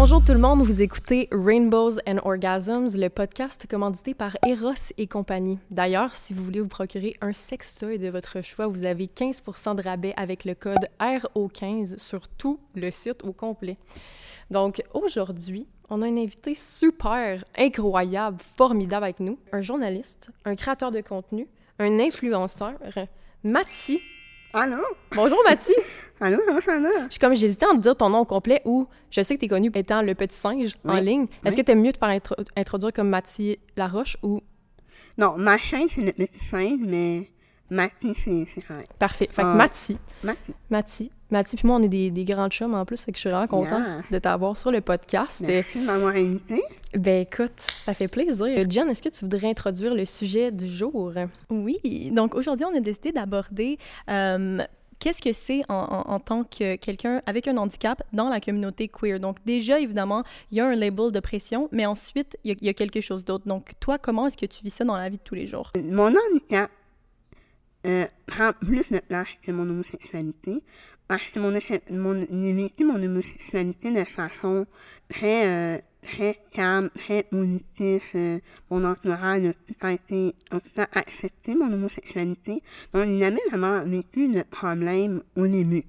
Bonjour 0.00 0.24
tout 0.24 0.32
le 0.32 0.38
monde, 0.38 0.62
vous 0.62 0.80
écoutez 0.80 1.28
Rainbows 1.32 1.98
and 2.06 2.18
Orgasms, 2.24 2.96
le 2.96 3.08
podcast 3.08 3.66
commandité 3.68 4.14
par 4.14 4.36
Eros 4.46 4.92
et 4.96 5.08
compagnie. 5.08 5.58
D'ailleurs, 5.72 6.14
si 6.14 6.32
vous 6.32 6.44
voulez 6.44 6.60
vous 6.60 6.68
procurer 6.68 7.16
un 7.20 7.32
sextoy 7.32 7.98
de 7.98 8.08
votre 8.08 8.40
choix, 8.40 8.68
vous 8.68 8.84
avez 8.84 9.06
15% 9.06 9.74
de 9.74 9.82
rabais 9.82 10.14
avec 10.16 10.44
le 10.44 10.54
code 10.54 10.88
RO15 11.00 11.98
sur 11.98 12.28
tout 12.28 12.60
le 12.76 12.92
site 12.92 13.24
au 13.24 13.32
complet. 13.32 13.76
Donc 14.52 14.84
aujourd'hui, 14.94 15.66
on 15.90 16.00
a 16.02 16.06
un 16.06 16.16
invité 16.16 16.54
super 16.54 17.44
incroyable, 17.58 18.38
formidable 18.40 19.02
avec 19.02 19.18
nous, 19.18 19.40
un 19.50 19.62
journaliste, 19.62 20.30
un 20.44 20.54
créateur 20.54 20.92
de 20.92 21.00
contenu, 21.00 21.48
un 21.80 21.98
influenceur, 21.98 22.78
Mathis. 23.42 23.98
Allô? 24.52 24.82
Bonjour 25.14 25.38
Mathis! 25.46 25.74
Allô, 26.20 26.38
comment 26.46 26.60
ça 26.60 26.78
va? 26.80 26.88
Je 27.06 27.10
suis 27.12 27.18
comme 27.20 27.34
j'hésitais 27.34 27.66
à 27.66 27.70
te 27.70 27.76
dire 27.76 27.96
ton 27.96 28.08
nom 28.10 28.24
complet 28.24 28.60
ou 28.64 28.88
je 29.10 29.22
sais 29.22 29.34
que 29.34 29.40
tu 29.40 29.46
es 29.46 29.48
connu 29.48 29.70
étant 29.74 30.02
le 30.02 30.14
petit 30.14 30.36
singe 30.36 30.74
en 30.84 30.94
ligne. 30.94 31.26
Est-ce 31.44 31.54
oui. 31.54 31.60
que 31.62 31.66
tu 31.66 31.72
aimes 31.72 31.82
mieux 31.82 31.92
te 31.92 31.98
faire 31.98 32.08
intro- 32.08 32.34
introduire 32.56 32.92
comme 32.92 33.08
Mathis 33.10 33.56
Laroche 33.76 34.16
ou? 34.22 34.40
Non, 35.18 35.36
ma 35.36 35.58
chaîne, 35.58 35.86
c'est 35.94 36.00
le 36.00 36.12
petit 36.12 36.30
singe, 36.50 36.80
mais 36.80 37.30
c'est 37.70 38.66
correct. 38.66 38.90
parfait? 38.98 39.28
Fait 39.30 39.42
que 39.42 39.46
Ah. 39.48 39.54
Mathis, 39.54 39.96
Mathieu. 40.24 40.54
Mathis, 40.70 41.10
Mathis 41.30 41.56
puis 41.56 41.66
moi 41.66 41.76
on 41.76 41.82
est 41.82 41.88
des, 41.88 42.10
des 42.10 42.24
grands 42.24 42.48
chums 42.48 42.74
en 42.74 42.84
plus, 42.84 43.02
fait 43.04 43.12
que 43.12 43.16
je 43.18 43.20
suis 43.22 43.30
vraiment 43.30 43.46
contente 43.46 43.78
Yeah. 43.80 44.02
de 44.10 44.18
t'avoir 44.18 44.56
sur 44.56 44.70
le 44.70 44.80
podcast. 44.80 45.42
Merci 45.46 45.80
de 45.80 45.84
m'avoir 45.84 46.14
invité. 46.14 46.60
Ben 46.94 47.22
écoute, 47.22 47.52
ça 47.84 47.92
fait 47.94 48.08
plaisir. 48.08 48.46
Jen, 48.70 48.88
est-ce 48.88 49.02
que 49.02 49.08
tu 49.10 49.24
voudrais 49.24 49.48
introduire 49.50 49.94
le 49.94 50.04
sujet 50.04 50.50
du 50.50 50.66
jour? 50.66 51.12
Oui, 51.50 52.10
donc 52.12 52.34
aujourd'hui, 52.34 52.64
on 52.64 52.74
a 52.76 52.80
décidé 52.80 53.12
d'aborder 53.12 53.78
euh, 54.08 54.58
qu'est-ce 54.98 55.20
que 55.20 55.32
c'est 55.34 55.62
en, 55.68 55.74
en- 55.74 56.10
en 56.14 56.18
tant 56.18 56.44
que 56.44 56.76
quelqu'un 56.76 57.20
avec 57.26 57.46
un 57.46 57.56
handicap 57.58 58.02
dans 58.14 58.30
la 58.30 58.40
communauté 58.40 58.88
queer? 58.88 59.20
Donc 59.20 59.36
déjà, 59.44 59.78
évidemment, 59.80 60.24
il 60.50 60.56
y 60.56 60.60
a 60.60 60.66
un 60.66 60.74
label 60.74 61.10
de 61.12 61.20
pression, 61.20 61.68
mais 61.72 61.84
ensuite, 61.84 62.38
il 62.44 62.48
y 62.48 62.52
a, 62.52 62.56
il 62.60 62.66
y 62.66 62.70
a 62.70 62.74
quelque 62.74 63.00
chose 63.02 63.24
d'autre. 63.24 63.46
Donc 63.46 63.74
toi, 63.80 63.98
comment 63.98 64.26
est-ce 64.26 64.36
que 64.38 64.46
tu 64.46 64.64
vis 64.64 64.70
ça 64.70 64.84
dans 64.84 64.96
la 64.96 65.08
vie 65.10 65.18
de 65.18 65.22
tous 65.22 65.34
les 65.34 65.46
jours? 65.46 65.70
Mon 65.82 66.06
handicap 66.08 66.70
euh, 67.86 68.06
prend 68.26 68.50
plus 68.60 68.88
de 68.90 68.98
place 68.98 69.28
que 69.42 69.52
mon 69.52 69.62
homosexualité 69.68 70.62
parce 71.08 71.24
que 71.32 71.40
mon, 71.40 71.52
mon, 71.90 72.26
j'ai 72.30 72.52
vécu 72.52 72.84
mon 72.84 73.02
homosexualité 73.02 73.90
de 73.90 74.04
façon 74.04 74.66
très, 75.08 75.82
très 76.02 76.36
calme, 76.52 76.90
très 76.90 77.22
positive. 77.22 78.02
Euh, 78.14 78.38
mon 78.70 78.84
entourage 78.84 79.54
a 79.80 79.92
été 79.92 80.34
accepté 80.92 81.54
mon 81.54 81.72
homosexualité. 81.72 82.62
Donc, 82.92 83.06
j'ai 83.06 83.20
jamais 83.20 83.40
vraiment 83.50 83.82
vécu 83.84 84.28
de 84.28 84.42
problème 84.42 85.22
au 85.36 85.46
début. 85.46 85.84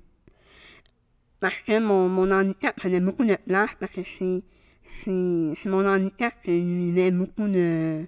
Parce 1.41 1.55
que 1.67 1.79
mon, 1.79 2.07
mon 2.07 2.31
handicap 2.31 2.75
prenait 2.75 2.99
beaucoup 2.99 3.25
de 3.25 3.35
place 3.45 3.71
parce 3.79 3.91
que 3.91 4.01
c'est, 4.03 4.43
mon 5.65 5.85
handicap 5.85 6.33
que 6.43 6.51
je 6.51 6.61
vivais 6.61 7.11
beaucoup 7.11 7.47
de, 7.47 8.05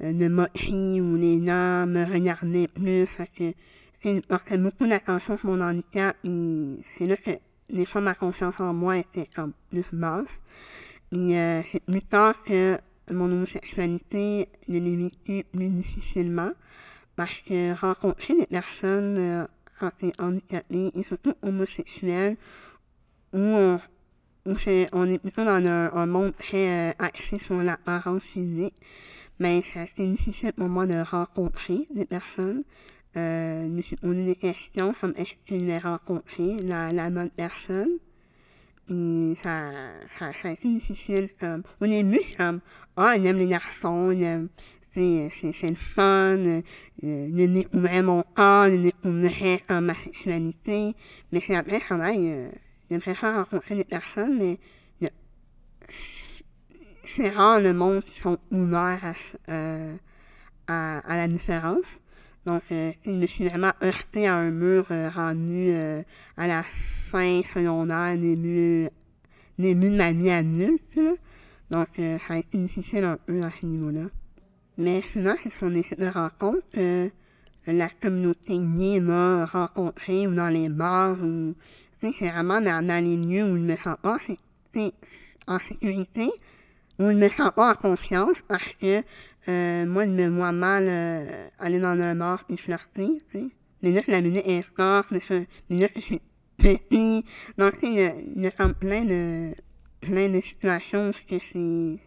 de 0.00 0.28
moqueries 0.28 1.00
où 1.00 1.16
les 1.16 1.44
gens 1.44 1.86
me 1.86 2.04
regardaient 2.04 2.68
plus. 2.68 3.06
Fait 3.06 3.30
que 3.36 3.54
handicap 5.60 6.16
et 6.24 7.40
des 7.70 7.86
fois 7.86 8.00
ma 8.00 8.14
confiance 8.14 8.60
en 8.60 8.72
moi 8.72 8.98
était 8.98 9.28
comme 9.34 9.52
plus 9.70 9.84
basse. 9.92 10.26
Et 11.12 11.38
euh, 11.38 11.62
plus 11.86 12.02
tard 12.02 12.34
que 12.44 12.78
mon 13.10 13.26
homosexualité, 13.26 14.48
je 14.68 14.72
l'ai 14.72 14.96
vécu 14.96 15.44
plus 15.52 15.68
difficilement 15.68 16.50
parce 17.16 17.34
que 17.46 17.78
rencontrer 17.78 18.34
des 18.34 18.46
personnes 18.46 19.18
euh, 19.18 19.46
quand 19.78 19.90
t'es 19.98 20.12
handicapé 20.18 20.90
et 20.94 21.02
surtout 21.02 21.34
homosexuel 21.42 22.36
où 23.34 23.78
on, 24.46 24.58
est 25.06 25.18
plutôt 25.18 25.44
dans 25.44 25.64
un, 25.66 25.92
un 25.92 26.06
monde 26.06 26.34
très 26.36 26.90
euh, 26.90 26.92
axé 26.98 27.38
sur 27.38 27.56
l'apparence 27.56 28.22
physique, 28.22 28.74
mais 29.38 29.62
c'est 29.96 30.06
difficile 30.06 30.52
pour 30.52 30.68
moi 30.68 30.86
de 30.86 31.00
rencontrer 31.02 31.86
des 31.94 32.04
personnes. 32.04 32.64
Posé 33.14 34.24
des 34.24 34.36
questions 34.36 34.94
comme 35.00 35.14
vais 35.66 35.78
rencontrer 35.78 36.56
la, 36.62 36.88
la 36.88 37.10
bonne 37.10 37.30
personne. 37.30 37.98
Ça, 39.42 39.70
ça, 40.18 40.32
ça 40.32 40.54
difficile. 40.64 41.30
Comme, 41.38 41.62
comme, 42.36 42.60
ah, 42.96 43.14
j'aime 43.22 43.38
les 43.38 43.46
garçons, 43.46 44.12
j'aime, 44.12 44.48
c'est, 44.94 45.30
c'est, 45.40 45.52
c'est 45.58 45.70
le 45.70 45.76
fun, 45.76 46.36
mon 48.02 48.22
corps, 48.34 48.68
je 48.68 48.76
découvrais 48.76 49.62
ma 49.80 49.94
sexualité. 49.94 50.94
Mais 51.32 51.40
c'est 51.40 51.54
après, 51.54 51.80
quand 51.86 51.98
même, 51.98 52.16
euh, 52.16 52.50
j'aimerais 52.90 53.14
rencontrer 53.34 53.76
des 53.76 53.84
personnes, 53.84 54.38
mais 54.38 54.58
c'est 57.16 57.30
rare 57.30 57.60
le 57.60 57.72
monde 57.74 58.02
qui 58.04 58.20
sont 58.20 58.38
ouverts 58.50 59.14
euh, 59.48 59.96
à, 60.66 60.98
à 60.98 61.16
la 61.16 61.28
différence. 61.28 61.84
Donc, 62.44 62.62
euh, 62.72 62.92
suis 63.26 63.48
vraiment 63.48 63.72
heurté 63.82 64.26
à 64.26 64.34
un 64.34 64.50
mur 64.50 64.86
euh, 64.90 65.08
rendu 65.10 65.68
euh, 65.68 66.02
à 66.36 66.48
la 66.48 66.64
fin 67.10 67.40
secondaire, 67.54 68.18
début, 68.18 68.88
début 69.58 69.90
de 69.90 69.96
ma 69.96 70.12
vie 70.12 70.30
adulte. 70.30 70.82
là. 70.96 71.12
Donc, 71.70 71.88
euh, 71.98 72.18
ça 72.26 72.34
a 72.34 72.38
été 72.38 72.58
difficile 72.58 73.04
un 73.04 73.16
peu 73.16 73.40
à 73.42 73.50
ce 73.50 73.66
niveau-là. 73.66 74.06
Mais 74.76 75.02
souvent, 75.12 75.34
c'est 75.40 75.52
sur 75.52 75.70
des 75.70 75.82
sites 75.82 76.00
de 76.00 76.06
rencontres 76.06 76.66
que 76.72 77.10
la 77.66 77.88
communauté 77.88 78.58
gay 78.58 78.98
m'a 78.98 79.46
rencontré 79.46 80.26
ou 80.26 80.34
dans 80.34 80.48
les 80.48 80.68
bars 80.68 81.16
ou 81.22 81.54
c'est 82.02 82.30
vraiment 82.30 82.60
dans, 82.60 83.04
les 83.04 83.16
lieux 83.16 83.44
où 83.44 83.56
je 83.56 83.62
me 83.62 83.76
sens 83.76 83.96
pas 84.02 84.18
en 85.46 85.58
sécurité, 85.58 86.30
où 86.98 87.04
je 87.10 87.16
me 87.16 87.28
sens 87.28 87.50
pas 87.54 87.72
en 87.72 87.74
confiance 87.74 88.36
parce 88.48 88.68
que 88.80 89.02
euh, 89.48 89.86
moi, 89.86 90.04
je 90.04 90.10
me 90.10 90.28
vois 90.28 90.52
mal 90.52 90.84
euh, 90.88 91.46
aller 91.58 91.80
dans 91.80 91.98
un 92.00 92.14
bar 92.14 92.44
et 92.48 92.56
flirter. 92.56 93.18
tu 93.30 93.38
sais. 93.38 93.46
Déjà 93.82 94.02
que 94.02 94.10
la 94.12 94.20
musique 94.20 94.46
est 94.46 94.62
forte, 94.76 95.12
déjà 95.12 95.40
déjà 95.68 95.88
que 95.88 95.96
je 96.00 96.04
suis 96.04 96.20
petit. 96.58 97.24
Donc, 97.58 97.74
tu 97.78 97.86
sais, 97.86 98.14
il 98.36 98.42
y 98.42 98.46
a- 98.46 98.74
plein 98.74 99.04
de, 99.04 99.54
plein 100.00 100.28
de 100.28 100.40
situations 100.40 101.08
où 101.10 101.12
que 101.28 101.38
c'est 101.52 101.98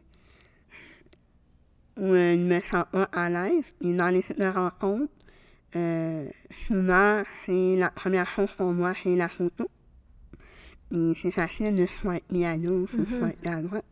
où 1.97 2.03
euh, 2.03 2.35
je 2.35 2.43
me 2.43 2.59
sens 2.61 2.85
pas 2.91 3.09
à 3.11 3.29
l'aise. 3.29 3.63
Et 3.81 3.93
dans 3.93 4.07
les 4.09 4.21
sites 4.21 4.39
de 4.39 4.45
rencontres, 4.47 5.11
euh, 5.75 6.29
souvent, 6.67 7.23
c'est 7.45 7.75
la 7.75 7.89
première 7.89 8.29
chose 8.29 8.49
qu'on 8.57 8.73
voit, 8.73 8.93
c'est 9.01 9.15
la 9.15 9.27
photo. 9.27 9.67
Et 10.91 11.13
c'est 11.21 11.31
facile 11.31 11.75
de 11.75 11.85
swiper 11.85 12.45
à 12.45 12.57
gauche 12.57 12.91
ou 12.93 13.05
swiper 13.05 13.49
à 13.49 13.61
droite. 13.61 13.85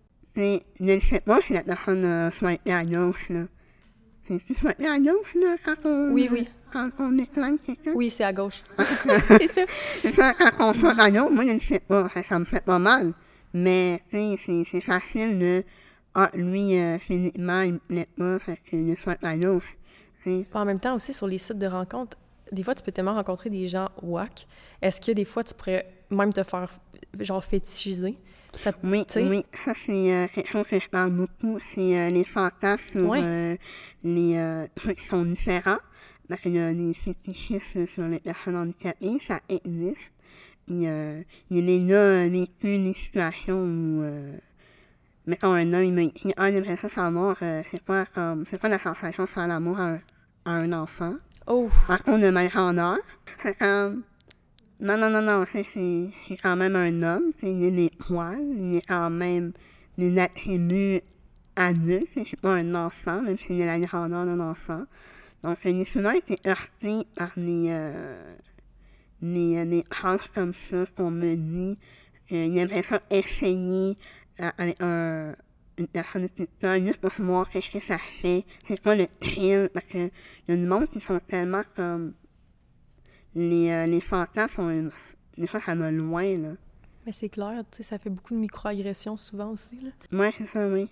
Oui, 6.13 6.29
oui. 6.31 6.47
Oui, 7.93 8.09
c'est 8.09 8.23
à 8.23 8.33
gauche. 8.33 8.63
c'est 8.79 9.47
ça. 9.47 9.61
Moi, 11.29 11.45
je 11.45 11.53
ne 11.53 11.59
sais 11.59 11.79
pas, 11.79 12.09
ça, 12.09 12.39
me 12.39 12.45
fait 12.45 12.63
pas 12.63 12.79
mal. 12.79 13.13
Mais, 13.53 13.99
c'est- 14.11 14.81
facile 14.81 15.37
de, 15.39 15.63
ah, 16.15 16.31
lui, 16.33 16.73
physiquement, 16.99 17.61
il 17.61 17.73
me 17.73 17.79
plaît 17.79 18.07
pas, 18.17 18.39
je 18.71 18.95
à 19.21 19.37
gauche. 19.37 19.77
En 20.53 20.65
même 20.65 20.79
temps 20.79 20.95
aussi 20.95 21.13
sur 21.13 21.27
les 21.27 21.37
sites 21.37 21.59
de 21.59 21.67
rencontres, 21.67 22.17
des 22.53 22.63
fois 22.63 22.75
tu 22.75 22.83
peux 22.83 22.91
tellement 22.91 23.13
rencontrer 23.15 23.49
des 23.49 23.67
gens 23.67 23.89
whack. 24.01 24.47
Est-ce 24.81 25.01
que 25.01 25.11
des 25.11 25.25
fois 25.25 25.43
tu 25.43 25.53
pourrais 25.53 25.85
même 26.09 26.31
te 26.33 26.43
faire 26.43 26.67
genre 27.19 27.43
fétichiser? 27.43 28.17
Ça, 28.57 28.71
Oui, 28.83 29.03
tu 29.05 29.13
sais? 29.13 29.27
oui, 29.27 29.43
ça 29.65 29.73
c'est 29.85 30.13
euh, 30.13 30.27
quelque 30.33 30.49
chose 30.49 30.65
que 30.69 30.79
je 30.79 30.87
parle 30.87 31.11
beaucoup, 31.11 31.57
c'est 31.73 31.97
euh, 31.99 32.09
les 32.11 32.23
fantasmes 32.23 32.83
sur 32.91 33.09
Ouais. 33.09 33.19
euh, 33.21 33.55
les 34.03 34.37
euh, 34.37 34.67
trucs 34.75 34.97
qui 35.01 35.07
sont 35.07 35.23
différents. 35.25 35.79
Parce 36.29 36.45
y 36.45 36.59
a 36.59 36.73
des 36.73 36.93
fétichistes 36.93 37.85
sur 37.93 38.03
les 38.07 38.19
personnes 38.19 38.55
handicapées, 38.55 39.19
ça 39.27 39.39
existe. 39.49 39.97
Euh, 40.71 41.21
il 41.49 41.57
y 41.57 41.59
a 41.59 41.61
déjà 41.79 42.29
vécu 42.29 42.77
des 42.77 42.93
situations 42.93 43.61
où, 43.61 44.03
euh, 44.03 44.37
mettons, 45.25 45.51
un 45.51 45.73
homme, 45.73 45.83
il 45.83 45.93
m'a 45.93 46.03
écrit, 46.03 46.31
ah, 46.37 46.49
j'aimerais 46.51 46.77
ça 46.77 46.89
savoir, 46.89 47.35
euh, 47.41 47.61
c'est 47.69 47.83
quoi, 47.83 48.05
c'est 48.49 48.59
quoi 48.59 48.69
la 48.69 48.79
sensation 48.79 49.23
de 49.25 49.29
faire 49.29 49.47
l'amour 49.47 49.79
à, 49.79 49.97
à 50.45 50.51
un 50.51 50.71
enfant 50.71 51.15
Oh, 51.45 51.69
cause 52.05 52.21
de 52.21 52.29
ma 52.29 52.47
grandeur. 52.47 52.99
C'est 53.41 53.57
comme, 53.57 54.03
non, 54.79 54.97
non, 54.97 55.09
non, 55.09 55.21
non, 55.21 55.45
c'est, 55.53 56.09
quand 56.41 56.55
même 56.55 56.75
un 56.75 57.03
homme, 57.03 57.31
il 57.41 57.65
a 57.65 57.69
des 57.69 57.89
poils, 57.89 58.39
il 58.55 58.77
a 58.77 58.81
quand 58.87 59.09
même 59.09 59.51
des 59.97 60.17
attributs 60.19 61.01
adultes, 61.55 62.07
c'est 62.13 62.39
pas 62.39 62.55
un 62.55 62.73
enfant, 62.75 63.21
même 63.21 63.37
s'il 63.37 63.61
a 63.61 63.65
la 63.65 63.79
grandeur 63.79 64.25
d'un 64.25 64.39
enfant. 64.39 64.83
Donc, 65.43 65.57
j'ai 65.63 65.83
souvent 65.83 66.11
été 66.11 66.37
heurté 66.47 67.05
par 67.15 67.31
des, 67.35 67.67
euh, 67.69 68.35
des, 69.21 69.57
euh, 69.57 69.65
des 69.65 69.85
phrases 69.91 70.21
comme 70.33 70.53
ça 70.69 70.85
qu'on 70.95 71.11
me 71.11 71.35
dit, 71.35 71.77
euh, 72.31 72.45
il 72.45 72.57
aimerait 72.57 72.83
ça 72.83 73.01
essayer 73.09 73.97
euh, 74.39 74.49
avec 74.57 74.81
un, 74.81 75.29
une 75.29 75.35
TikTok 75.75 76.81
juste 76.81 76.97
pour 76.97 77.11
voir 77.19 77.49
qu'est-ce 77.49 77.71
que 77.71 77.79
ça 77.79 77.97
fait, 77.97 78.45
c'est 78.67 78.81
quoi 78.81 78.95
le 78.95 79.07
thrill, 79.19 79.69
parce 79.73 79.85
que 79.85 80.09
du 80.47 80.57
monde 80.57 80.87
qui 80.89 81.01
sont 81.01 81.19
tellement 81.27 81.63
comme 81.75 82.13
les, 83.35 83.69
euh, 83.71 83.85
les 83.85 84.01
fantasmes 84.01 84.55
sont, 84.55 84.89
des 85.37 85.47
fois 85.47 85.59
ça 85.59 85.75
va 85.75 85.91
loin 85.91 86.37
là. 86.37 86.49
Mais 87.05 87.11
c'est 87.11 87.29
clair, 87.29 87.63
tu 87.69 87.77
sais, 87.77 87.83
ça 87.83 87.97
fait 87.97 88.09
beaucoup 88.09 88.33
de 88.33 88.39
microagressions 88.39 89.17
souvent 89.17 89.49
aussi, 89.49 89.77
là. 89.81 90.17
Ouais, 90.17 90.31
c'est 90.37 90.45
ça, 90.45 90.67
oui. 90.67 90.89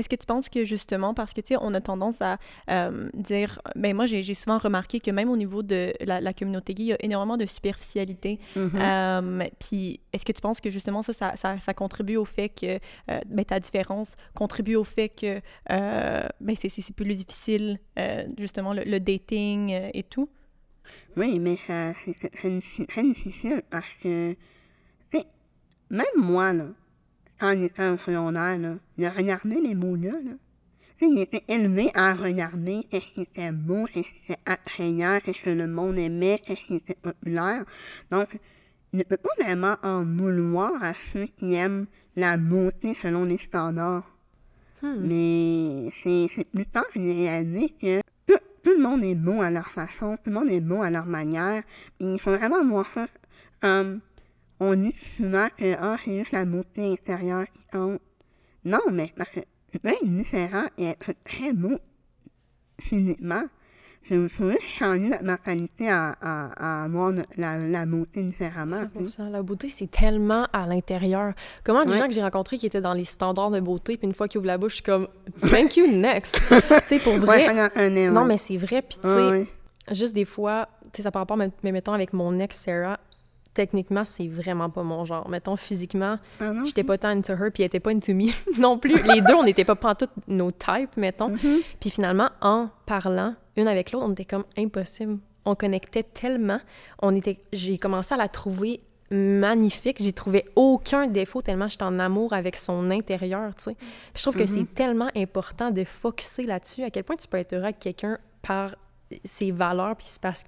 Est-ce 0.00 0.08
que 0.08 0.16
tu 0.16 0.26
penses 0.26 0.48
que 0.48 0.64
justement, 0.64 1.14
parce 1.14 1.32
que 1.32 1.40
tu 1.40 1.48
sais, 1.48 1.56
on 1.60 1.74
a 1.74 1.80
tendance 1.80 2.20
à 2.22 2.38
euh, 2.70 3.08
dire, 3.14 3.60
ben 3.76 3.94
moi 3.94 4.06
j'ai 4.06 4.34
souvent 4.34 4.58
remarqué 4.58 4.98
que 4.98 5.10
même 5.10 5.30
au 5.30 5.36
niveau 5.36 5.62
de 5.62 5.92
la, 6.00 6.20
la 6.20 6.32
communauté 6.32 6.74
gay, 6.74 6.82
il 6.84 6.88
y 6.88 6.92
a 6.92 7.04
énormément 7.04 7.36
de 7.36 7.46
superficialité. 7.46 8.40
Mhm. 8.56 8.70
Euh, 8.74 9.48
Puis 9.58 10.00
est-ce 10.12 10.24
que 10.24 10.32
tu 10.32 10.40
penses 10.40 10.60
que 10.60 10.70
justement 10.70 11.02
ça, 11.02 11.12
ça, 11.12 11.36
ça, 11.36 11.58
ça 11.60 11.74
contribue 11.74 12.16
au 12.16 12.24
fait 12.24 12.48
que 12.48 12.78
euh, 13.10 13.20
ben, 13.26 13.44
ta 13.44 13.60
différence 13.60 14.14
contribue 14.34 14.76
au 14.76 14.84
fait 14.84 15.10
que 15.10 15.40
euh, 15.70 16.28
ben, 16.40 16.56
c'est 16.56 16.94
plus 16.94 17.04
difficile, 17.04 17.78
euh, 17.98 18.24
justement, 18.38 18.72
le, 18.72 18.82
le 18.84 19.00
dating 19.00 19.72
euh, 19.72 19.90
et 19.92 20.02
tout? 20.02 20.28
Oui, 21.16 21.38
mais 21.38 21.56
ça, 21.56 21.92
c'est 21.94 22.50
difficile 23.02 23.62
parce 23.70 23.92
que, 24.02 24.34
même 25.90 26.06
moi, 26.16 26.52
là, 26.52 26.68
j'étais 27.42 27.88
au 27.88 27.98
secondaire, 27.98 28.58
là, 28.58 28.74
de 28.98 29.06
regarder 29.06 29.60
les 29.60 29.74
mots-là, 29.74 30.12
là, 30.12 30.32
j'étais 31.00 31.42
élevé 31.48 31.90
à 31.94 32.14
regarder 32.14 32.86
ce 32.92 32.98
qui 32.98 33.22
était 33.22 33.52
beau, 33.52 33.86
ce 33.88 34.00
qui 34.00 34.10
était 34.24 34.40
attrayant, 34.46 35.18
ce 35.24 35.32
que 35.32 35.50
le 35.50 35.66
monde 35.66 35.98
aimait, 35.98 36.40
ce 36.46 36.54
qui 36.54 36.76
était 36.76 36.94
populaire. 36.94 37.64
Donc, 38.10 38.28
je 38.92 38.98
ne 38.98 39.04
peux 39.04 39.16
pas 39.16 39.30
vraiment 39.44 39.76
en 39.82 40.04
vouloir 40.04 40.72
à 40.82 40.92
ceux 41.12 41.26
qui 41.38 41.54
aiment 41.54 41.86
la 42.16 42.36
beauté 42.36 42.94
selon 43.02 43.24
les 43.24 43.38
standards. 43.38 44.04
Mais 44.82 45.90
c'est 46.02 46.28
plus 46.52 46.66
tard 46.66 46.86
que 46.92 47.00
j'ai 47.00 47.12
réalisé 47.12 47.68
que 47.80 48.00
tout, 48.26 48.42
tout 48.64 48.70
le 48.70 48.82
monde 48.82 49.04
est 49.04 49.14
beau 49.14 49.42
à 49.42 49.50
leur 49.50 49.68
façon, 49.70 50.16
tout 50.16 50.30
le 50.30 50.32
monde 50.32 50.48
est 50.48 50.60
beau 50.60 50.80
à 50.82 50.90
leur 50.90 51.06
manière. 51.06 51.62
Puis 51.98 52.14
il 52.14 52.20
faut 52.20 52.30
vraiment 52.30 52.66
voir 52.66 52.86
ça 52.94 53.06
comme 53.60 54.00
on 54.60 54.74
dit 54.76 54.94
souvent 55.16 55.48
que 55.56 55.74
ah, 55.78 55.96
c'est 56.04 56.18
juste 56.18 56.32
la 56.32 56.44
beauté 56.44 56.92
intérieure 56.92 57.46
qui 57.52 57.60
compte. 57.72 58.00
Non, 58.64 58.80
mais 58.92 59.12
parce 59.16 59.30
que 59.30 59.40
tu 59.72 59.78
peux 59.78 59.88
être 59.88 60.04
différent 60.04 60.66
et 60.78 60.84
être 60.86 61.12
très 61.24 61.52
beau 61.52 61.78
physiquement. 62.80 63.42
Faut 64.08 64.50
juste 64.50 64.62
changer 64.62 65.08
notre 65.08 65.22
mentalité 65.24 65.88
à, 65.88 66.16
à, 66.20 66.82
à 66.84 66.88
voir 66.88 67.12
la, 67.36 67.58
la 67.58 67.86
beauté 67.86 68.22
différemment. 68.24 68.80
tu 68.96 69.08
sais. 69.08 69.22
100%. 69.22 69.30
La 69.30 69.42
beauté, 69.42 69.68
c'est 69.68 69.88
tellement 69.88 70.48
à 70.52 70.66
l'intérieur. 70.66 71.32
Comment 71.62 71.82
les 71.84 71.92
Ouais. 71.92 71.98
gens 71.98 72.08
que 72.08 72.14
j'ai 72.14 72.22
rencontrés 72.22 72.56
qui 72.58 72.66
étaient 72.66 72.80
dans 72.80 72.94
les 72.94 73.04
standards 73.04 73.50
de 73.52 73.60
beauté, 73.60 73.96
puis 73.96 74.08
une 74.08 74.14
fois 74.14 74.26
qu'ils 74.26 74.38
ouvrent 74.38 74.48
la 74.48 74.58
bouche, 74.58 74.72
je 74.72 74.76
suis 74.76 74.82
comme 74.82 75.06
«Thank 75.50 75.76
you, 75.76 75.86
next!» 75.86 76.40
Tu 76.48 76.64
sais, 76.86 76.98
pour 76.98 77.12
Ouais, 77.12 77.18
vrai... 77.20 77.54
ça 77.54 77.66
en 77.66 77.68
connaît, 77.68 78.10
Non, 78.10 78.22
ouais. 78.22 78.26
mais 78.28 78.36
c'est 78.36 78.56
vrai, 78.56 78.82
puis 78.82 78.98
tu 79.00 79.06
Ouais, 79.06 79.14
sais, 79.14 79.28
ouais. 79.30 79.46
juste 79.94 80.14
des 80.14 80.24
fois, 80.24 80.68
tu 80.84 80.88
sais, 80.96 81.02
ça 81.02 81.12
par 81.12 81.20
rapport, 81.22 81.36
mais 81.36 81.50
mettons, 81.70 81.92
avec 81.92 82.12
mon 82.12 82.36
ex, 82.40 82.58
Sarah, 82.58 82.98
techniquement, 83.54 84.04
c'est 84.04 84.28
vraiment 84.28 84.70
pas 84.70 84.82
mon 84.82 85.04
genre. 85.04 85.28
Mettons, 85.28 85.56
physiquement, 85.56 86.18
Ah 86.40 86.52
j'étais 86.64 86.84
pas 86.84 86.98
tant 86.98 87.08
into 87.08 87.32
her, 87.32 87.50
puis 87.52 87.62
elle 87.62 87.66
était 87.66 87.80
pas 87.80 87.90
into 87.90 88.14
me 88.14 88.26
non 88.60 88.78
plus. 88.78 88.94
Les 89.12 89.20
deux, 89.20 89.34
on 89.34 89.44
n'était 89.44 89.64
pas 89.64 89.76
pantoute 89.76 90.10
nos 90.28 90.50
types, 90.50 90.96
mettons. 90.96 91.34
Puis 91.80 91.90
finalement, 91.90 92.30
en 92.40 92.68
parlant 92.86 93.34
une 93.56 93.68
avec 93.68 93.92
l'autre, 93.92 94.06
on 94.08 94.12
était 94.12 94.24
comme 94.24 94.44
impossible. 94.56 95.18
On 95.44 95.54
connectait 95.54 96.02
tellement. 96.02 96.60
On 97.00 97.14
était... 97.14 97.38
J'ai 97.52 97.78
commencé 97.78 98.14
à 98.14 98.16
la 98.18 98.28
trouver 98.28 98.80
magnifique. 99.10 99.96
J'ai 100.00 100.12
trouvé 100.12 100.46
aucun 100.54 101.06
défaut 101.06 101.42
tellement 101.42 101.68
j'étais 101.68 101.82
en 101.82 101.98
amour 101.98 102.32
avec 102.32 102.56
son 102.56 102.90
intérieur, 102.90 103.54
tu 103.56 103.64
sais. 103.64 103.74
Puis 103.74 103.88
je 104.16 104.22
trouve 104.22 104.36
que 104.36 104.46
c'est 104.46 104.72
tellement 104.72 105.10
important 105.16 105.70
de 105.70 105.84
focuser 105.84 106.44
là-dessus, 106.44 106.84
à 106.84 106.90
quel 106.90 107.04
point 107.04 107.16
tu 107.16 107.26
peux 107.26 107.38
être 107.38 107.52
heureux 107.52 107.64
avec 107.64 107.80
quelqu'un 107.80 108.18
par 108.42 108.76
ses 109.24 109.50
valeurs, 109.50 109.96
puis 109.96 110.06
c'est 110.08 110.20
parce 110.20 110.44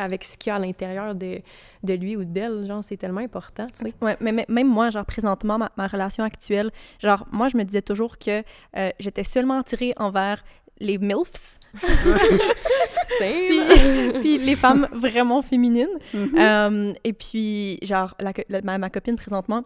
avec 0.00 0.24
ce 0.24 0.36
qu'il 0.38 0.50
y 0.50 0.52
a 0.52 0.56
à 0.56 0.58
l'intérieur 0.58 1.14
de, 1.14 1.40
de 1.82 1.94
lui 1.94 2.16
ou 2.16 2.24
d'elle, 2.24 2.66
genre, 2.66 2.82
c'est 2.82 2.96
tellement 2.96 3.20
important, 3.20 3.66
tu 3.66 3.78
sais. 3.86 3.94
Ouais, 4.00 4.16
mais, 4.20 4.32
mais 4.32 4.46
même 4.48 4.68
moi, 4.68 4.90
genre, 4.90 5.04
présentement, 5.04 5.58
ma, 5.58 5.70
ma 5.76 5.86
relation 5.86 6.24
actuelle, 6.24 6.70
genre, 6.98 7.26
moi, 7.32 7.48
je 7.48 7.56
me 7.56 7.64
disais 7.64 7.82
toujours 7.82 8.18
que 8.18 8.42
euh, 8.76 8.90
j'étais 8.98 9.24
seulement 9.24 9.60
attirée 9.60 9.92
envers 9.96 10.42
les 10.78 10.96
MILFs, 10.98 11.58
puis, 13.48 14.20
puis 14.20 14.38
les 14.38 14.56
femmes 14.56 14.86
vraiment 14.92 15.42
féminines. 15.42 15.88
Euh, 16.14 16.92
et 17.04 17.12
puis, 17.12 17.78
genre, 17.82 18.14
la 18.18 18.32
co- 18.32 18.42
la- 18.48 18.62
ma, 18.62 18.78
ma 18.78 18.90
copine, 18.90 19.16
présentement, 19.16 19.64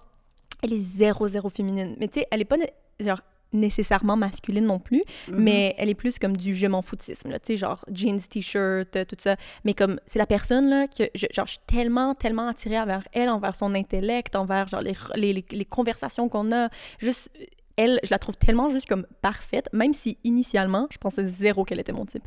elle 0.62 0.72
est 0.72 0.78
zéro, 0.80 1.28
zéro 1.28 1.48
féminine. 1.50 1.94
Mais 2.00 2.08
tu 2.08 2.20
sais, 2.20 2.26
elle 2.30 2.40
est 2.40 2.44
pas, 2.44 2.56
genre, 3.00 3.20
nécessairement 3.54 4.16
masculine 4.16 4.66
non 4.66 4.78
plus, 4.78 5.02
mais 5.28 5.74
elle 5.78 5.88
est 5.88 5.94
plus 5.94 6.18
comme 6.18 6.36
du 6.36 6.54
je 6.54 6.66
m'en 6.66 6.82
foutisme, 6.82 7.30
tu 7.32 7.38
sais, 7.44 7.56
genre 7.56 7.84
jeans, 7.90 8.20
t-shirt, 8.20 8.96
euh, 8.96 9.04
tout 9.04 9.16
ça. 9.18 9.36
Mais 9.64 9.74
comme, 9.74 9.98
c'est 10.06 10.18
la 10.18 10.26
personne, 10.26 10.68
là, 10.68 10.86
que 10.86 11.04
je, 11.14 11.26
genre, 11.32 11.46
je 11.46 11.52
suis 11.52 11.60
tellement, 11.66 12.14
tellement 12.14 12.48
attirée 12.48 12.80
envers 12.80 13.06
elle, 13.12 13.28
envers 13.28 13.54
son 13.54 13.74
intellect, 13.74 14.36
envers, 14.36 14.68
genre, 14.68 14.82
les, 14.82 15.44
les, 15.50 15.64
conversations 15.64 16.28
qu'on 16.28 16.52
a. 16.52 16.68
Juste, 16.98 17.30
elle, 17.76 17.98
je 18.04 18.10
la 18.10 18.18
trouve 18.18 18.36
tellement 18.36 18.68
juste 18.68 18.88
comme 18.88 19.06
parfaite, 19.22 19.68
même 19.72 19.92
si 19.92 20.18
initialement, 20.24 20.86
je 20.90 20.98
pensais 20.98 21.26
zéro 21.26 21.64
qu'elle 21.64 21.80
était 21.80 21.92
mon 21.92 22.06
type. 22.06 22.26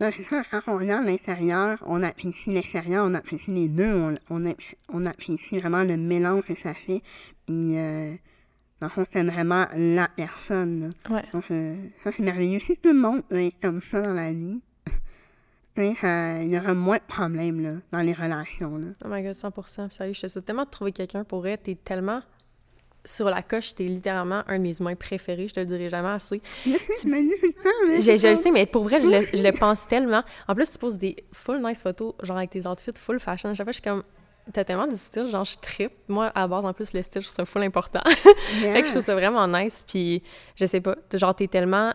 Non, 0.00 0.10
c'est 0.12 0.24
ça, 0.24 0.42
quand 0.50 0.60
on 0.66 0.78
regarde 0.78 1.06
l'intérieur, 1.06 1.82
on 1.86 2.02
apprécie 2.02 2.50
l'extérieur, 2.50 3.06
on 3.06 3.14
apprécie 3.14 3.50
les 3.50 3.68
deux, 3.68 3.92
on, 3.94 4.14
on, 4.28 4.46
apprécie, 4.46 4.76
on 4.92 5.06
apprécie 5.06 5.58
vraiment 5.58 5.84
le 5.84 5.96
mélange 5.96 6.42
que 6.44 6.54
ça 6.54 6.74
fait. 6.74 7.02
Puis, 7.46 7.78
euh, 7.78 8.14
fond, 8.88 9.06
c'est 9.12 9.22
vraiment 9.22 9.66
la 9.76 10.08
personne. 10.08 10.92
là. 11.08 11.14
Ouais. 11.16 11.24
Donc, 11.32 11.44
euh, 11.50 11.76
ça, 12.02 12.10
c'est 12.12 12.22
merveilleux. 12.22 12.60
Si 12.60 12.76
tout 12.76 12.92
le 12.92 12.98
monde 13.00 13.22
est 13.30 13.52
comme 13.62 13.80
ça 13.90 14.02
dans 14.02 14.12
la 14.12 14.32
vie, 14.32 14.60
ça- 16.00 16.42
il 16.42 16.52
y 16.52 16.58
aura 16.58 16.74
moins 16.74 16.96
de 16.98 17.02
problèmes 17.06 17.60
là, 17.62 17.74
dans 17.92 18.00
les 18.00 18.12
relations. 18.12 18.76
Là. 18.76 18.86
Oh 19.04 19.08
my 19.08 19.22
god, 19.22 19.34
100% 19.34 19.86
Puis 19.88 19.96
Sérieux, 19.96 20.12
je 20.14 20.20
te 20.22 20.26
souhaite 20.28 20.44
tellement 20.44 20.64
de 20.64 20.70
trouver 20.70 20.92
quelqu'un 20.92 21.24
pour 21.24 21.46
elle. 21.46 21.58
T'es 21.58 21.74
tellement 21.76 22.22
sur 23.06 23.28
la 23.28 23.42
coche, 23.42 23.74
t'es 23.74 23.84
littéralement 23.84 24.42
un 24.48 24.56
de 24.58 24.62
mes 24.62 24.78
humains 24.78 24.94
préférés. 24.94 25.46
Je 25.48 25.54
te 25.54 25.60
le 25.60 25.66
dirai 25.66 25.90
jamais 25.90 26.08
assez. 26.08 26.40
tu 26.64 26.72
Je, 26.72 28.16
je 28.16 28.28
le 28.28 28.34
sais, 28.36 28.50
mais 28.50 28.64
pour 28.66 28.84
vrai, 28.84 28.98
je 29.00 29.08
le, 29.08 29.26
je 29.36 29.42
le 29.42 29.52
pense 29.58 29.86
tellement. 29.86 30.22
En 30.48 30.54
plus, 30.54 30.70
tu 30.72 30.78
poses 30.78 30.96
des 30.98 31.16
full 31.32 31.60
nice 31.62 31.82
photos, 31.82 32.14
genre 32.22 32.38
avec 32.38 32.50
tes 32.50 32.66
outfits 32.66 32.92
full 32.98 33.20
fashion. 33.20 33.50
À 33.50 33.54
chaque 33.54 33.66
fois, 33.66 33.72
je 33.72 33.80
suis 33.80 33.82
comme. 33.82 34.02
T'as 34.52 34.62
tellement 34.64 34.86
du 34.86 34.96
style, 34.96 35.26
genre 35.26 35.44
je 35.44 35.56
trippe. 35.60 35.92
Moi, 36.08 36.26
à 36.34 36.40
la 36.40 36.48
base, 36.48 36.64
en 36.66 36.72
plus, 36.74 36.92
le 36.92 37.00
style, 37.02 37.22
je 37.22 37.26
trouve 37.28 37.36
ça 37.36 37.44
full 37.46 37.62
important. 37.62 38.00
fait 38.06 38.80
que 38.82 38.86
je 38.86 38.90
trouve 38.90 39.02
ça 39.02 39.14
vraiment 39.14 39.46
nice. 39.48 39.82
Puis, 39.86 40.22
je 40.54 40.66
sais 40.66 40.80
pas, 40.82 40.96
genre, 41.14 41.34
t'es 41.34 41.48
tellement 41.48 41.92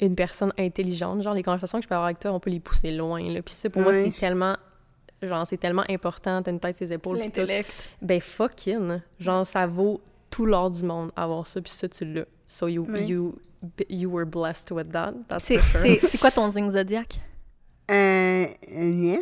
une 0.00 0.14
personne 0.14 0.52
intelligente. 0.58 1.22
Genre, 1.22 1.34
les 1.34 1.42
conversations 1.42 1.78
que 1.78 1.82
je 1.82 1.88
peux 1.88 1.94
avoir 1.96 2.06
avec 2.06 2.20
toi, 2.20 2.30
on 2.32 2.38
peut 2.38 2.50
les 2.50 2.60
pousser 2.60 2.92
loin. 2.92 3.20
Là. 3.22 3.42
Puis, 3.42 3.52
ça, 3.54 3.68
pour 3.68 3.82
moi, 3.82 3.92
c'est 3.92 4.12
tellement. 4.16 4.56
Genre, 5.20 5.44
c'est 5.44 5.56
tellement 5.56 5.82
important. 5.90 6.40
T'as 6.40 6.52
une 6.52 6.60
tête, 6.60 6.76
ses 6.76 6.92
épaules, 6.92 7.18
puis 7.18 7.30
tout. 7.32 7.48
Ben, 8.00 8.20
fucking. 8.20 9.00
Genre, 9.18 9.44
ça 9.44 9.66
vaut 9.66 10.00
tout 10.30 10.46
l'or 10.46 10.70
du 10.70 10.84
monde 10.84 11.10
avoir 11.16 11.46
ça, 11.48 11.60
puis 11.60 11.72
ça, 11.72 11.88
tu 11.88 12.04
l'as. 12.04 12.26
So, 12.46 12.68
you, 12.68 12.86
Oui. 12.88 13.04
you, 13.06 13.34
you 13.90 14.08
were 14.08 14.24
blessed 14.24 14.70
with 14.70 14.92
that. 14.92 15.14
That's 15.26 15.46
C'est 15.46 15.58
for 15.58 15.80
sure. 15.80 15.98
c'est- 16.00 16.06
c'est 16.10 16.18
quoi 16.18 16.30
ton 16.30 16.52
signe 16.52 16.70
zodiaque? 16.70 17.18
Euh, 17.90 18.46
euh, 18.76 19.16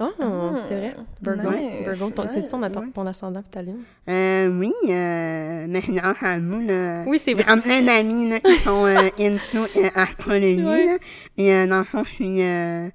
Oh, 0.00 0.56
c'est 0.66 0.76
vrai. 0.76 0.96
Virgo. 1.22 1.50
nice, 1.50 1.86
Virgo, 1.88 2.10
ton- 2.10 2.26
c'est 2.28 2.42
ça 2.42 2.58
ton, 2.70 2.80
ouais. 2.80 2.90
ton 2.92 3.06
ascendant 3.06 3.40
puis 3.42 3.50
ta 3.50 3.62
lune? 3.62 3.82
Euh, 4.08 4.48
oui, 4.58 4.72
euh, 4.90 5.66
mais 5.68 5.80
grâce 5.88 6.22
à 6.22 6.38
vous, 6.40 6.60
là. 6.60 7.04
Oui, 7.06 7.18
c'est 7.18 7.30
J'ai 7.30 7.42
vrai. 7.42 7.44
comme 7.44 7.62
plein 7.62 7.80
d'amis, 7.82 8.28
là, 8.30 8.40
qui 8.40 8.56
sont, 8.56 8.86
euh, 8.86 9.08
into 9.20 9.58
euh, 9.76 9.88
astrologie, 9.94 10.64
Ouais. 10.64 10.86
là. 10.86 10.96
Et, 11.36 11.54
euh, 11.54 11.66
dans 11.68 11.78
le 11.78 11.84
fond, 11.84 12.02
je 12.04 12.10
suis, 12.14 12.42
euh, 12.42 12.88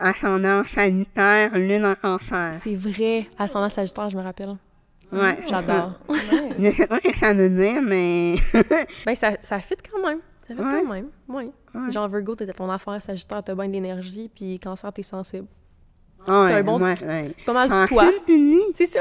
ascendant 0.00 0.62
sagittaire, 0.74 1.56
lune 1.56 1.84
en 1.86 1.94
cancer. 1.94 2.54
C'est 2.54 2.74
vrai. 2.74 3.28
Ascendant 3.38 3.68
Sagittaire, 3.68 4.10
je 4.10 4.16
me 4.16 4.22
rappelle. 4.22 4.56
Ouais. 5.12 5.36
J'adore. 5.48 5.92
Je 6.58 6.70
sais 6.72 6.86
pas 6.88 6.96
ce 7.04 7.08
que 7.08 7.16
ça 7.16 7.32
veut 7.32 7.50
dire, 7.50 7.80
mais. 7.82 8.34
ben, 9.06 9.14
ça, 9.14 9.30
ça 9.42 9.58
fit 9.60 9.76
quand 9.92 10.04
même. 10.04 10.18
Ça 10.46 10.54
fit 10.56 10.60
Ouais. 10.60 10.82
quand 10.84 10.92
même. 10.92 11.06
Oui. 11.28 11.50
Ouais. 11.74 11.92
Genre, 11.92 12.08
Virgo, 12.08 12.34
t'étais 12.34 12.52
ton 12.52 12.68
affaire, 12.68 13.00
Sagittaire, 13.00 13.42
t'as 13.44 13.54
bien 13.54 13.68
de 13.68 13.72
l'énergie, 13.74 14.28
puis 14.34 14.58
Cancer, 14.58 14.92
t'es 14.92 15.02
sensible. 15.02 15.46
Ah 16.28 16.44
ouais, 16.44 16.52
un 16.54 16.62
bon- 16.64 16.80
ouais, 16.80 16.94
ouais. 17.04 17.30
C'est 17.38 17.44
pas 17.46 17.52
mal 17.52 17.72
En 17.72 17.86
toi. 17.86 18.10
C'est 18.74 18.86
ça. 18.86 19.00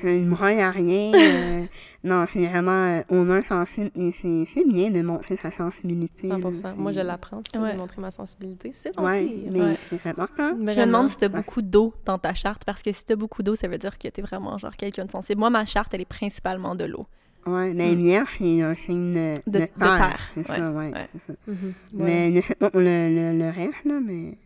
c'est 0.00 0.16
une 0.18 0.30
broye 0.30 0.60
à 0.60 0.70
rien. 0.70 1.12
euh, 1.14 1.64
non, 2.04 2.26
c'est 2.32 2.46
vraiment 2.46 2.72
euh, 2.98 3.02
au 3.10 3.22
moins 3.22 3.42
sensible 3.42 3.90
et 3.96 4.10
c'est 4.20 4.44
c'est 4.52 4.66
bien 4.68 4.90
de 4.90 5.02
montrer 5.02 5.36
sa 5.36 5.50
sensibilité. 5.52 6.28
100 6.28 6.38
là, 6.38 6.74
Moi, 6.76 6.90
je 6.92 6.96
c'est- 6.98 7.04
l'apprends, 7.04 7.42
tu 7.42 7.56
Ouais. 7.58 7.72
de 7.74 7.78
montrer 7.78 8.00
ma 8.00 8.10
sensibilité. 8.10 8.70
C'est 8.72 8.98
Ouais, 8.98 9.22
aussi. 9.24 9.46
mais 9.50 9.60
Ouais. 9.60 9.76
c'est 9.88 10.06
important. 10.10 10.50
Je 10.58 10.64
me 10.64 10.74
demande 10.86 11.08
si 11.08 11.16
t'as 11.16 11.28
beaucoup 11.28 11.62
d'eau 11.62 11.94
dans 12.04 12.18
ta 12.18 12.34
charte, 12.34 12.64
parce 12.64 12.82
que 12.82 12.92
si 12.92 13.04
t'as 13.04 13.14
beaucoup 13.16 13.42
d'eau, 13.44 13.54
ça 13.54 13.68
veut 13.68 13.78
dire 13.78 13.98
que 13.98 14.08
t'es 14.08 14.22
vraiment 14.22 14.58
genre 14.58 14.76
quelqu'un 14.76 15.04
de 15.04 15.10
sensible. 15.12 15.38
Moi, 15.38 15.50
ma 15.50 15.64
charte, 15.64 15.94
elle 15.94 16.00
est 16.00 16.04
principalement 16.04 16.74
de 16.74 16.84
l'eau. 16.84 17.06
Ouais, 17.44 17.72
mais 17.74 17.94
bien, 17.96 18.24
c'est 18.38 18.62
un 18.62 18.74
signe 18.86 19.14
de, 19.14 19.34
De- 19.46 19.58
de 19.58 19.64
de 19.64 19.66
terre. 19.78 20.18
C'est 20.32 20.48
ouais, 20.48 20.56
ça, 20.56 20.70
ouais. 20.70 20.92
ouais. 20.92 21.08
ça. 21.26 21.32
Mhm. 21.48 21.74
Ouais. 21.94 22.30
Mais 22.32 22.40
sais 22.42 22.54
pas 22.54 22.70
pour 22.70 22.80
le, 22.80 22.86
le, 23.32 23.38
le 23.38 23.46
reste, 23.50 23.84
là, 23.84 23.98
mais. 24.00 24.38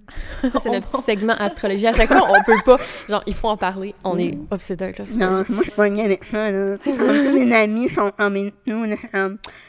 Ça, 0.50 0.58
c'est 0.58 0.70
notre 0.70 0.88
petit 0.90 1.02
segment 1.02 1.34
astrologie. 1.34 1.86
À 1.86 1.92
chaque 1.92 2.08
fois, 2.08 2.26
on 2.30 2.42
peut 2.44 2.58
pas. 2.64 2.78
Genre, 3.08 3.22
il 3.26 3.34
faut 3.34 3.48
en 3.48 3.56
parler. 3.58 3.94
On 4.04 4.18
est 4.18 4.38
obsédé 4.50 4.84
avec 4.84 4.98
Non, 4.98 5.04
l'astrologie. 5.04 5.52
moi, 5.52 5.58
je 5.58 5.62
suis 5.64 5.70
pognée 5.72 6.04
avec 6.04 6.24
ça, 6.24 6.50
là. 6.50 6.76
Comme 6.84 6.96
tous 6.96 7.34
mes 7.34 7.54
amis 7.54 7.88
sont 7.90 8.10
comme 8.16 8.36
et 8.36 8.50
tout, 8.66 8.84
là. 8.84 8.96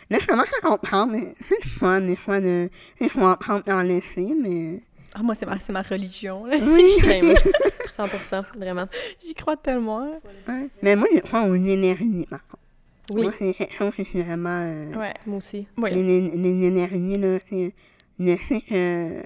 Là, 0.09 0.17
je 0.21 0.25
commence 0.25 0.53
à 0.63 0.65
comprendre, 0.65 1.11
mais 1.11 1.23
c'est 1.35 1.61
le 1.65 1.69
fun, 1.79 1.99
des 1.99 2.15
fois, 2.15 2.39
de... 2.39 2.69
Il 3.01 3.09
faut 3.09 3.27
apprendre 3.27 3.63
à 3.67 3.75
en 3.75 3.81
laisser, 3.81 4.33
mais... 4.41 4.79
Ah, 5.13 5.21
moi, 5.21 5.35
c'est 5.35 5.45
ma, 5.45 5.59
c'est 5.59 5.73
ma 5.73 5.81
religion. 5.81 6.45
là. 6.45 6.55
Oui. 6.61 6.83
Ben 7.05 7.23
oui, 7.25 7.33
100 7.89 8.41
vraiment. 8.57 8.85
J'y 9.25 9.33
crois 9.33 9.57
tellement. 9.57 10.07
Ouais. 10.47 10.69
Mais 10.81 10.95
moi, 10.95 11.07
je 11.13 11.19
crois 11.21 11.43
aux 11.43 11.55
énergies, 11.55 12.25
par 12.29 12.39
contre. 12.47 12.63
Oui, 13.13 13.23
Moi, 13.23 13.33
c'est 13.39 14.21
vraiment... 14.21 14.61
euh, 14.61 14.95
Ouais. 14.97 15.13
moi 15.25 15.37
aussi. 15.37 15.67
Oui. 15.77 15.91
les, 15.93 16.03
les, 16.03 16.37
les 16.37 16.67
énergies, 16.67 17.17
là, 17.17 17.37
c'est... 17.47 17.73
Je 18.19 18.35
sais 18.35 18.61
que 18.61 19.21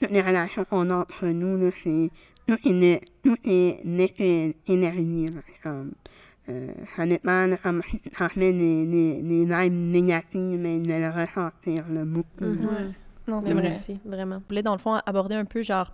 toutes 0.00 0.10
les 0.10 0.20
relations 0.22 0.64
qu'on 0.64 0.88
a 0.90 0.96
entre 0.96 1.26
nous, 1.26 1.56
là, 1.56 1.70
c'est... 1.82 2.10
Tout 2.46 2.56
est, 2.66 2.72
né- 2.72 3.00
tout 3.22 3.36
est 3.44 3.84
né 3.84 4.08
que 4.08 4.72
énergie, 4.72 5.26
là. 5.26 5.40
Comme, 5.62 5.92
euh, 6.48 6.68
là, 7.80 7.82
si 7.90 7.98
tu 7.98 8.08
transmets 8.10 8.52
des, 8.54 8.86
des, 8.86 9.22
des 9.22 9.44
vibes 9.44 9.72
négatives, 9.92 10.58
mais 10.58 10.78
de 10.78 10.86
le 10.86 11.10
ressentir, 11.20 11.84
beaucoup. 12.06 12.44
Mhm. 12.44 12.64
Ouais. 12.66 12.90
Non, 13.26 13.42
c'est 13.44 13.52
Moi 13.52 13.60
vrai. 13.60 13.66
aussi, 13.68 14.00
vraiment. 14.06 14.38
Je 14.44 14.48
voulais, 14.48 14.62
dans 14.62 14.72
le 14.72 14.78
fond, 14.78 14.94
aborder 15.04 15.34
un 15.34 15.44
peu, 15.44 15.62
genre, 15.62 15.92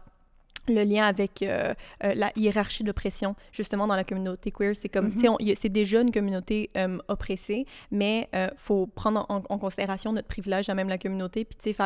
le 0.68 0.82
lien 0.84 1.04
avec 1.04 1.42
euh, 1.42 1.74
euh, 2.04 2.14
la 2.14 2.32
hiérarchie 2.36 2.84
d'oppression, 2.84 3.34
justement, 3.52 3.86
dans 3.86 3.96
la 3.96 4.04
communauté 4.04 4.50
queer. 4.50 4.74
C'est 4.74 4.88
comme, 4.88 5.12
tu 5.12 5.20
sais, 5.20 5.28
on- 5.28 5.38
y 5.40 5.52
a- 5.52 5.56
c'est 5.56 5.68
déjà 5.68 6.00
une 6.00 6.12
communauté 6.12 6.70
euh, 6.76 6.98
oppressée, 7.08 7.66
mais 7.90 8.28
il 8.32 8.50
faut 8.56 8.86
prendre 8.86 9.26
en, 9.28 9.42
en 9.48 9.58
considération 9.58 10.12
notre 10.12 10.28
privilège 10.28 10.68
à 10.68 10.74
même 10.74 10.88
la 10.88 10.98
communauté, 10.98 11.44
puis, 11.44 11.56
tu 11.62 11.72
sais, 11.72 11.76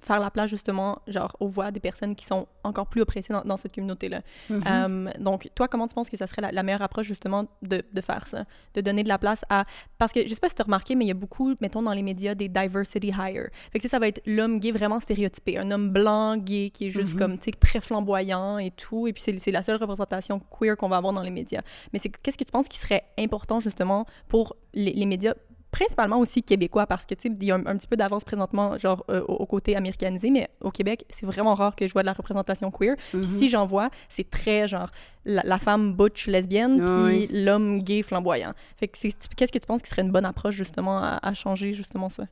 faire 0.00 0.20
la 0.20 0.30
place 0.30 0.48
justement 0.48 1.00
genre 1.08 1.36
aux 1.40 1.48
voix 1.48 1.70
des 1.70 1.80
personnes 1.80 2.14
qui 2.14 2.24
sont 2.24 2.46
encore 2.62 2.86
plus 2.86 3.00
oppressées 3.02 3.32
dans, 3.32 3.42
dans 3.42 3.56
cette 3.56 3.74
communauté 3.74 4.08
là 4.08 4.20
Mhm. 4.48 5.12
donc 5.18 5.48
toi 5.54 5.68
comment 5.68 5.86
tu 5.88 5.94
penses 5.94 6.08
que 6.08 6.16
ça 6.16 6.26
serait 6.26 6.42
la, 6.42 6.52
la 6.52 6.62
meilleure 6.62 6.82
approche 6.82 7.06
justement 7.06 7.46
de, 7.62 7.82
de 7.92 8.00
faire 8.00 8.26
ça? 8.26 8.44
De 8.74 8.80
donner 8.80 9.02
de 9.02 9.08
la 9.08 9.18
place 9.18 9.44
à 9.48 9.64
parce 9.98 10.12
que 10.12 10.22
je 10.26 10.28
sais 10.32 10.40
pas 10.40 10.48
si 10.48 10.54
tu 10.54 10.62
as 10.62 10.64
remarqué 10.64 10.94
mais 10.94 11.04
il 11.04 11.08
y 11.08 11.12
a 11.12 11.14
beaucoup 11.14 11.54
mettons 11.60 11.82
dans 11.82 11.92
les 11.92 12.02
médias 12.02 12.34
des 12.34 12.48
diversity 12.48 13.08
hire 13.08 13.48
fait 13.72 13.80
que 13.80 13.88
ça 13.88 13.98
va 13.98 14.08
être 14.08 14.20
l'homme 14.26 14.58
gay 14.60 14.70
vraiment 14.70 15.00
stéréotypé. 15.00 15.58
Un 15.58 15.70
homme 15.70 15.90
blanc 15.90 16.36
gay 16.36 16.70
qui 16.72 16.86
est 16.86 16.90
juste 16.90 17.12
Mhm. 17.14 17.18
comme 17.18 17.38
tu 17.38 17.44
sais 17.46 17.50
très 17.52 17.80
flamboyant 17.80 18.58
et 18.58 18.70
tout. 18.70 19.06
Et 19.08 19.12
puis 19.12 19.22
c'est 19.22 19.38
c'est 19.38 19.50
la 19.50 19.62
seule 19.62 19.76
représentation 19.76 20.40
queer 20.40 20.76
qu'on 20.76 20.88
va 20.88 20.96
avoir 20.96 21.12
dans 21.12 21.22
les 21.22 21.30
médias. 21.30 21.62
Mais 21.92 21.98
c'est 22.02 22.08
qu'est-ce 22.10 22.38
que 22.38 22.44
tu 22.44 22.52
penses 22.52 22.68
qui 22.68 22.78
serait 22.78 23.04
important 23.18 23.60
justement 23.60 24.06
pour 24.28 24.56
les, 24.74 24.92
les 24.92 25.06
médias 25.06 25.34
principalement 25.78 26.18
aussi 26.18 26.42
québécois 26.42 26.86
parce 26.86 27.04
que 27.06 27.14
tu 27.14 27.28
sais 27.28 27.34
il 27.40 27.46
y 27.46 27.50
a 27.52 27.56
un, 27.56 27.66
un 27.66 27.76
petit 27.76 27.86
peu 27.86 27.96
d'avance 27.96 28.24
présentement 28.24 28.76
genre 28.78 29.04
euh, 29.10 29.20
au, 29.28 29.34
au 29.34 29.46
côté 29.46 29.76
américanisé 29.76 30.30
mais 30.30 30.48
au 30.60 30.70
Québec 30.70 31.04
c'est 31.10 31.26
vraiment 31.26 31.54
rare 31.54 31.76
que 31.76 31.86
je 31.86 31.92
vois 31.92 32.02
de 32.02 32.06
la 32.06 32.12
représentation 32.14 32.70
queer 32.70 32.96
Puis 33.10 33.18
Mhm. 33.18 33.24
si 33.38 33.48
j'en 33.48 33.66
vois 33.66 33.90
c'est 34.08 34.28
très 34.28 34.66
genre 34.66 34.90
la, 35.24 35.42
la 35.44 35.58
femme 35.58 35.92
butch 35.94 36.26
lesbienne 36.26 36.80
puis 36.84 37.02
oui. 37.04 37.28
l'homme 37.30 37.82
gay 37.82 38.02
flamboyant 38.02 38.52
fait 38.78 38.88
que 38.88 38.98
qu'est-ce 39.36 39.52
que 39.52 39.58
tu 39.58 39.66
penses 39.66 39.82
qui 39.82 39.90
serait 39.90 40.02
une 40.02 40.10
bonne 40.12 40.24
approche 40.26 40.54
justement 40.54 40.98
à, 41.02 41.18
à 41.22 41.32
changer 41.34 41.72
justement 41.74 42.08
ça? 42.08 42.24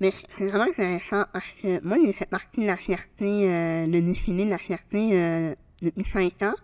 Mais 0.00 0.10
c'est 0.28 0.48
vraiment 0.48 0.64
intéressant 0.64 1.24
parce 1.32 1.46
que 1.62 1.86
moi, 1.86 1.96
j'ai 2.04 2.12
fait 2.12 2.28
partie 2.28 2.60
de 2.62 2.66
la 2.66 2.76
fierté, 2.76 3.48
euh, 3.48 3.86
de 3.86 4.50
la 4.50 4.58
fierté 4.58 5.00
euh, 5.12 5.54
depuis 5.80 6.02
5 6.12 6.42
ans. 6.42 6.54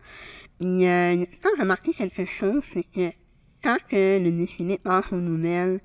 Puis, 0.58 0.86
euh, 0.88 1.14
j'ai 1.24 1.60
remarqué 1.60 1.92
quelque 1.92 2.24
chose, 2.24 2.62
c'est 2.72 2.82
que 2.90 3.14
quand 3.62 3.76
le 3.92 4.30
défilé 4.30 4.78
passe 4.78 5.12
aux 5.12 5.16
nouvelles, 5.20 5.78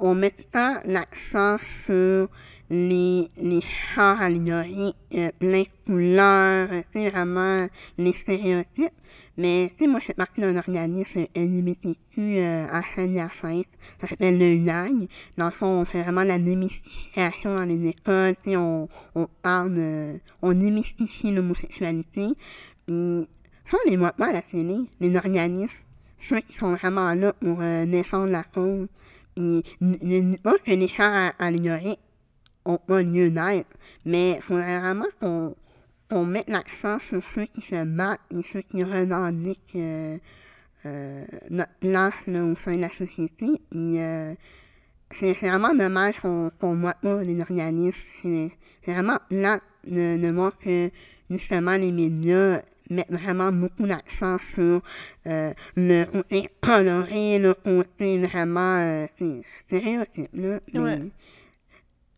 on 0.00 0.14
met 0.14 0.30
tout 0.30 0.38
le 0.38 0.50
temps 0.50 0.80
l'accent 0.84 1.58
sur 1.86 2.28
les, 2.70 3.28
les 3.36 3.60
chars 3.60 4.20
allégoriques, 4.20 4.96
euh, 5.14 5.30
de 5.40 5.64
couleurs, 5.86 6.68
euh, 6.70 6.82
sais, 6.92 7.10
vraiment 7.10 7.66
les 7.98 8.12
stéréotypes. 8.12 8.92
Mais, 9.36 9.70
sais, 9.78 9.86
moi, 9.86 10.00
je 10.00 10.06
fais 10.06 10.14
partie 10.14 10.40
d'un 10.40 10.56
organisme 10.56 11.26
LGBTQ 11.34 11.96
euh, 12.18 12.66
à 12.70 12.82
Saint-Hyacinthe. 12.94 13.66
Ça 14.00 14.06
s'appelle 14.06 14.38
le 14.38 14.44
UNAG. 14.44 15.08
Dans 15.36 15.46
le 15.46 15.50
fond, 15.50 15.66
on 15.66 15.84
fait 15.84 16.02
vraiment 16.02 16.24
la 16.24 16.38
démystification 16.38 17.56
dans 17.56 17.64
les 17.64 17.88
écoles. 17.88 18.36
On, 18.48 18.88
on 19.14 19.26
parle 19.42 19.74
de... 19.74 20.20
On 20.42 20.52
démystifie 20.52 21.32
l'homosexualité. 21.32 22.28
Puis, 22.86 23.28
si 23.68 23.74
on 23.74 23.90
les 23.90 23.96
pas 23.96 24.28
à 24.28 24.32
la 24.32 24.42
télé, 24.42 24.76
les 25.00 25.16
organismes, 25.16 25.72
ceux 26.28 26.40
qui 26.40 26.56
sont 26.58 26.74
vraiment 26.74 27.14
là 27.14 27.32
pour 27.32 27.60
euh, 27.60 27.86
défendre 27.86 28.30
la 28.30 28.44
cause. 28.44 28.88
Puis, 29.36 29.62
n- 29.80 29.98
je 30.02 30.30
dis 30.30 30.38
pas 30.38 30.58
que 30.58 30.70
les 30.72 30.88
chars 30.88 31.32
allégoriques 31.38 32.00
ont 32.64 32.78
pas 32.78 33.02
lieu 33.02 33.30
d'être, 33.30 33.68
mais 34.04 34.32
il 34.36 34.42
faudrait 34.42 34.80
vraiment 34.80 35.06
qu'on 35.20 35.54
qu'on 36.10 36.24
mette 36.26 36.48
l'accent 36.50 36.98
sur 37.08 37.22
ceux 37.34 37.46
qui 37.46 37.62
se 37.70 37.84
battent 37.84 38.20
et 38.32 38.42
ceux 38.52 38.62
qui 38.62 38.82
revendiquent 38.82 39.76
euh, 39.76 40.18
euh, 40.84 41.24
notre 41.50 41.72
place 41.80 42.26
là, 42.26 42.44
au 42.44 42.56
sein 42.64 42.74
de 42.76 42.80
la 42.80 42.88
société. 42.88 43.46
C'est 51.30 51.62
c'est 52.92 53.06
vraiment 53.08 53.52
beaucoup 53.52 53.86
d'accent 53.86 54.36
sur 54.54 54.82
euh, 55.26 55.52
le 55.76 56.04
côté 56.06 56.48
coloré, 56.60 57.38
le 57.38 57.54
côté 57.54 58.18
vraiment 58.18 58.78
euh, 58.78 59.06
c'est 59.18 59.42
stéréotype. 59.64 60.30
Là, 60.34 60.58
Ouais. 60.74 60.98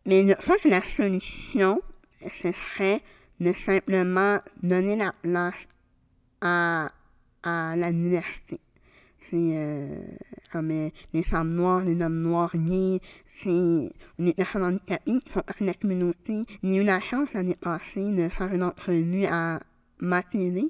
mais 0.07 0.27
je 0.27 0.33
crois 0.35 0.57
que 0.59 0.69
la 0.69 0.81
solution, 0.97 1.81
ce 2.21 2.51
serait 2.53 3.01
de 3.39 3.53
simplement 3.67 4.39
donner 4.63 4.97
la 4.97 5.13
place 5.23 5.55
à, 6.41 6.89
à 7.43 7.77
la 7.77 7.93
diversité. 7.93 8.59
C'est 9.31 9.57
euh, 9.57 10.01
comme 10.53 10.71
euh, 10.71 10.89
les 11.13 11.23
femmes 11.23 11.53
noires, 11.55 11.81
les 11.83 12.01
hommes 12.03 12.23
noirs 12.23 12.51
gays, 12.55 13.01
handicapées 13.49 15.19
qui 15.21 15.31
font 15.31 15.41
partie 15.41 15.65
de 15.65 15.69
la 15.69 15.75
communauté. 15.75 16.45
J'ai 16.63 16.77
eu 16.77 16.85
la 16.85 17.01
chance 17.01 17.29
l'année 17.33 17.57
passée 17.57 18.13
de 18.13 18.29
faire 18.29 18.53
une 18.53 18.63
entrevue 18.63 19.27
à 19.27 19.61
ma 20.01 20.23
télé. 20.23 20.65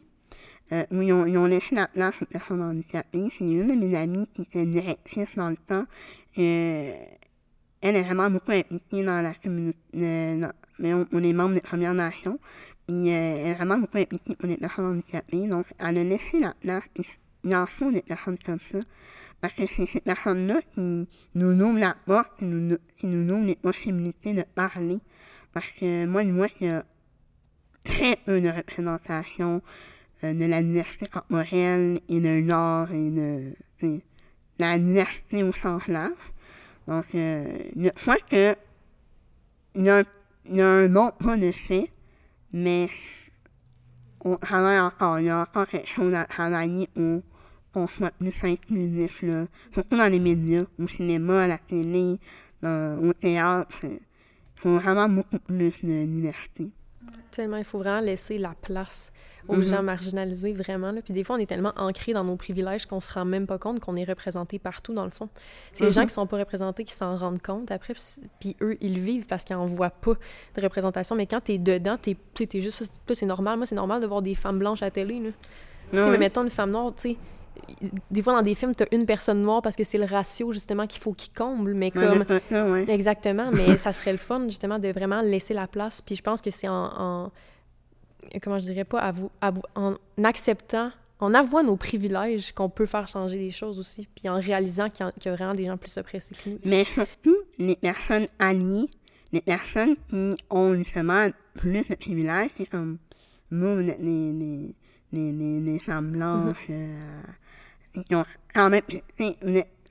Euh, 0.72 0.84
où 0.90 1.02
ils 1.02 1.12
ont, 1.12 1.26
ils 1.26 1.36
ont 1.36 1.44
laissé 1.44 1.74
la 1.74 1.86
place 1.86 2.14
aux 2.22 2.26
personnes 2.26 2.62
handicapées. 2.62 3.28
C'est 3.36 3.44
une 3.44 3.68
de 3.68 3.74
mes 3.74 3.94
amies 3.94 4.26
qui 4.34 4.42
était 4.42 4.64
directrice 4.64 5.28
dans 5.36 5.50
le 5.50 5.56
temps. 5.56 5.84
Euh, 6.38 6.94
elle 7.82 7.96
est 7.96 8.02
vraiment 8.02 8.30
beaucoup 8.30 8.52
impliquée 8.52 9.02
dans 9.02 9.20
la 9.20 9.34
communauté. 9.34 9.76
mais 9.92 10.94
on, 10.94 11.06
on 11.12 11.22
est 11.22 11.32
membre 11.34 11.56
des 11.56 11.60
Premières 11.60 11.92
Nations. 11.92 12.38
Puis 12.86 13.10
euh, 13.10 13.12
elle 13.12 13.48
est 13.48 13.54
vraiment 13.54 13.78
beaucoup 13.78 13.98
impliquée 13.98 14.34
pour 14.34 14.48
les 14.48 14.56
personnes 14.56 14.86
handicapées. 14.86 15.46
Donc, 15.46 15.66
elle 15.78 15.98
a 15.98 16.04
laissé 16.04 16.40
la 16.40 16.54
place. 16.60 16.84
En 17.44 17.66
faut 17.66 17.90
des 17.90 18.02
personnes 18.02 18.38
comme 18.38 18.60
ça. 18.70 18.78
Parce 19.42 19.54
que 19.54 19.66
c'est 19.66 19.86
qui 20.74 21.08
nous 21.34 21.60
ouvrent 21.60 21.78
la 21.78 21.96
porte, 22.06 22.30
qui 22.38 22.44
nous, 22.44 22.76
nous 23.02 23.44
les 23.44 23.56
possibilités 23.56 24.34
de 24.34 24.42
parler. 24.42 25.00
Parce 25.52 25.66
que 25.78 26.06
moi, 26.06 26.22
je 26.24 26.30
vois 26.30 26.48
qu'il 26.48 26.68
y 26.68 26.70
a 26.70 26.84
très 27.84 28.14
peu 28.24 28.40
de 28.40 28.48
représentation 28.48 29.60
euh, 30.22 30.32
de 30.32 30.44
la 30.44 30.62
diversité 30.62 31.08
corporelle 31.08 31.98
et 32.08 32.20
de 32.20 32.48
genre 32.48 32.90
et 32.92 33.10
de, 33.10 33.54
de 33.82 34.00
la 34.60 34.78
diversité 34.78 35.42
au 35.42 35.52
sens 35.52 35.88
large. 35.88 36.12
Donc, 36.86 37.06
euh, 37.16 37.44
je 37.76 37.88
crois 37.90 38.18
que 38.18 38.54
il 39.74 39.84
y, 39.84 39.90
a, 39.90 39.98
un- 39.98 40.04
il 40.44 40.56
y 40.56 40.60
a 40.62 40.68
un 40.68 40.88
bon 40.88 41.10
pas 41.18 41.36
de 41.36 41.50
fait, 41.50 41.90
mais 42.52 42.88
on 44.24 44.36
travaille 44.36 44.78
encore. 44.78 45.18
Il 45.18 45.26
y 45.26 45.30
a 45.30 45.40
encore 45.40 45.66
quelque 45.66 45.88
chose 45.88 46.14
à 46.14 46.24
travailler 46.24 46.88
où 46.96 47.22
on 47.74 47.86
soit 47.86 48.10
plus 48.12 48.34
inclusif, 48.42 49.22
là. 49.22 49.46
Surtout 49.72 49.96
dans 49.96 50.06
les 50.08 50.20
médias, 50.20 50.64
au 50.78 50.88
cinéma, 50.88 51.42
à 51.44 51.48
la 51.48 51.58
télé, 51.58 52.18
dans- 52.62 52.98
au 53.08 53.12
théâtre. 53.12 53.76
Il 53.84 53.98
faut 54.56 54.78
vraiment 54.78 55.08
beaucoup 55.08 55.38
plus 55.38 55.72
de 55.82 56.04
diversité. 56.06 56.70
Tellement, 57.32 57.56
il 57.56 57.64
faut 57.64 57.78
vraiment 57.78 58.00
laisser 58.00 58.36
la 58.36 58.54
place 58.60 59.10
aux 59.48 59.56
Mhm. 59.56 59.62
gens 59.62 59.82
marginalisés, 59.82 60.52
vraiment. 60.52 60.92
Là. 60.92 61.00
Puis 61.00 61.14
des 61.14 61.24
fois, 61.24 61.36
on 61.36 61.38
est 61.38 61.46
tellement 61.46 61.72
ancré 61.76 62.12
dans 62.12 62.22
nos 62.24 62.36
privilèges 62.36 62.84
qu'on 62.84 63.00
se 63.00 63.10
rend 63.10 63.24
même 63.24 63.46
pas 63.46 63.58
compte 63.58 63.80
qu'on 63.80 63.96
est 63.96 64.04
représenté 64.04 64.58
partout, 64.58 64.92
dans 64.92 65.04
le 65.06 65.10
fond. 65.10 65.30
C'est 65.72 65.84
les 65.86 65.92
gens 65.92 66.04
qui 66.06 66.12
sont 66.12 66.26
pas 66.26 66.36
représentés 66.38 66.84
qui 66.84 66.92
s'en 66.92 67.16
rendent 67.16 67.40
compte 67.40 67.70
après, 67.70 67.94
puis, 67.94 68.02
puis 68.38 68.56
eux, 68.60 68.76
ils 68.82 68.98
vivent 68.98 69.24
parce 69.26 69.44
qu'ils 69.44 69.56
en 69.56 69.64
voient 69.64 69.88
pas 69.90 70.12
de 70.54 70.60
représentation. 70.62 71.16
Mais 71.16 71.26
quand 71.26 71.40
t'es 71.40 71.56
dedans, 71.58 71.96
t'es 71.96 72.16
tu 72.34 72.46
t'es 72.46 72.60
juste... 72.60 72.84
C'est 73.12 73.26
normal. 73.26 73.56
Moi, 73.56 73.64
c'est 73.66 73.74
normal 73.74 74.02
de 74.02 74.06
voir 74.06 74.20
des 74.20 74.34
femmes 74.34 74.58
blanches 74.58 74.82
à 74.82 74.86
la 74.86 74.90
télé, 74.90 75.18
là. 75.18 75.30
Tu 75.90 75.96
Ouais. 75.98 76.10
mais 76.10 76.18
mettons 76.18 76.42
une 76.44 76.50
femme 76.50 76.70
noire, 76.70 76.94
tu 76.94 77.00
sais... 77.12 77.16
Des 78.10 78.22
fois, 78.22 78.32
dans 78.34 78.42
des 78.42 78.54
films, 78.54 78.74
t'as 78.74 78.86
une 78.92 79.06
personne 79.06 79.42
noire 79.42 79.60
parce 79.62 79.76
que 79.76 79.84
c'est 79.84 79.98
le 79.98 80.04
ratio, 80.04 80.52
justement, 80.52 80.86
qu'il 80.86 81.00
faut 81.02 81.12
qu'il 81.12 81.32
comble. 81.32 81.74
Mais 81.74 81.90
comme... 81.90 82.24
ouais. 82.50 82.90
Exactement, 82.90 83.50
mais 83.52 83.76
ça 83.76 83.92
serait 83.92 84.12
le 84.12 84.18
fun, 84.18 84.44
justement, 84.48 84.78
de 84.78 84.88
vraiment 84.88 85.20
laisser 85.20 85.54
la 85.54 85.66
place. 85.66 86.00
Puis 86.02 86.16
je 86.16 86.22
pense 86.22 86.40
que 86.40 86.50
c'est 86.50 86.68
en, 86.68 86.90
en- 86.98 87.32
Comment 88.40 88.58
je 88.58 88.64
dirais 88.64 88.84
pas 88.84 89.00
avou- 89.00 89.30
avou- 89.40 89.62
En 89.74 89.94
acceptant, 90.22 90.92
en 91.18 91.34
avouant 91.34 91.64
nos 91.64 91.76
privilèges 91.76 92.52
qu'on 92.52 92.68
peut 92.68 92.86
faire 92.86 93.06
changer 93.08 93.38
les 93.38 93.50
choses 93.50 93.78
aussi. 93.80 94.06
Puis 94.14 94.28
en 94.28 94.36
réalisant 94.36 94.88
qu'il 94.90 95.04
y, 95.04 95.08
a- 95.08 95.12
qu'il 95.12 95.26
y 95.26 95.28
a 95.28 95.36
vraiment 95.36 95.54
des 95.54 95.66
gens 95.66 95.76
plus 95.76 95.96
oppressés 95.98 96.34
que 96.34 96.50
nous. 96.50 96.58
Mais 96.64 96.84
surtout, 96.84 97.36
les 97.58 97.74
personnes 97.76 98.26
alliées, 98.38 98.88
les 99.32 99.40
personnes 99.40 99.96
qui 100.08 100.36
ont 100.50 100.74
justement 100.76 101.28
plus 101.54 101.86
de 101.88 101.94
privilèges, 101.96 102.50
c'est 102.56 102.66
comme 102.66 102.98
nous, 103.50 103.78
les, 103.78 103.96
les, 103.98 104.32
les, 105.12 105.32
les, 105.32 105.60
les, 105.60 105.78
femmes 105.80 106.12
blanches, 106.12 106.56
euh, 106.70 107.22
qui 107.92 108.14
ont 108.14 108.24
quand 108.54 108.70
même, 108.70 108.82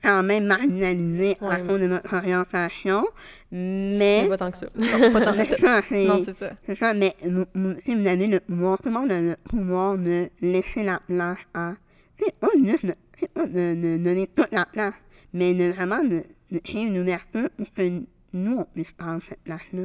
quand 0.02 0.22
même 0.22 0.46
marginalisé 0.46 1.36
à 1.40 1.44
Ouais. 1.46 1.62
cause 1.66 1.80
de 1.80 1.86
notre 1.86 2.14
orientation, 2.16 3.04
Mais 3.50 4.22
mais... 4.22 4.28
pas 4.28 4.38
tant 4.38 4.50
que 4.50 4.56
ça. 4.58 4.66
Pas 4.66 5.20
tant 5.20 5.36
que 5.36 5.44
ça. 5.46 5.80
Non, 5.90 6.22
c'est 6.24 6.36
ça. 6.36 6.50
c'est 6.66 6.78
ça, 6.78 6.94
mais 6.94 7.14
vous, 7.24 7.44
vous, 7.54 7.74
si 7.84 7.94
vous 7.94 8.06
avez 8.08 8.26
le 8.26 8.40
pouvoir, 8.40 8.78
tout 8.78 8.88
le 8.88 8.94
monde 8.94 9.12
a 9.12 9.20
le 9.20 9.36
pouvoir 9.48 9.96
de 9.98 10.28
laisser 10.40 10.82
la 10.84 11.00
place 11.06 11.38
à... 11.54 11.74
C'est 12.16 12.34
pas 12.36 12.48
juste 12.56 12.86
de, 12.86 12.94
pas 13.34 13.46
de, 13.46 13.74
de 13.98 14.02
donner 14.02 14.26
toute 14.28 14.52
la 14.52 14.64
place, 14.66 14.94
mais 15.32 15.54
de 15.54 15.72
vraiment 15.72 16.02
de, 16.04 16.20
de 16.50 16.58
créer 16.58 16.82
une 16.82 16.98
ouverture 16.98 17.48
pour 17.56 17.72
que 17.72 18.02
nous, 18.34 18.56
on 18.56 18.64
puisse 18.64 18.92
prendre 18.92 19.22
cette 19.28 19.42
place-là. 19.42 19.84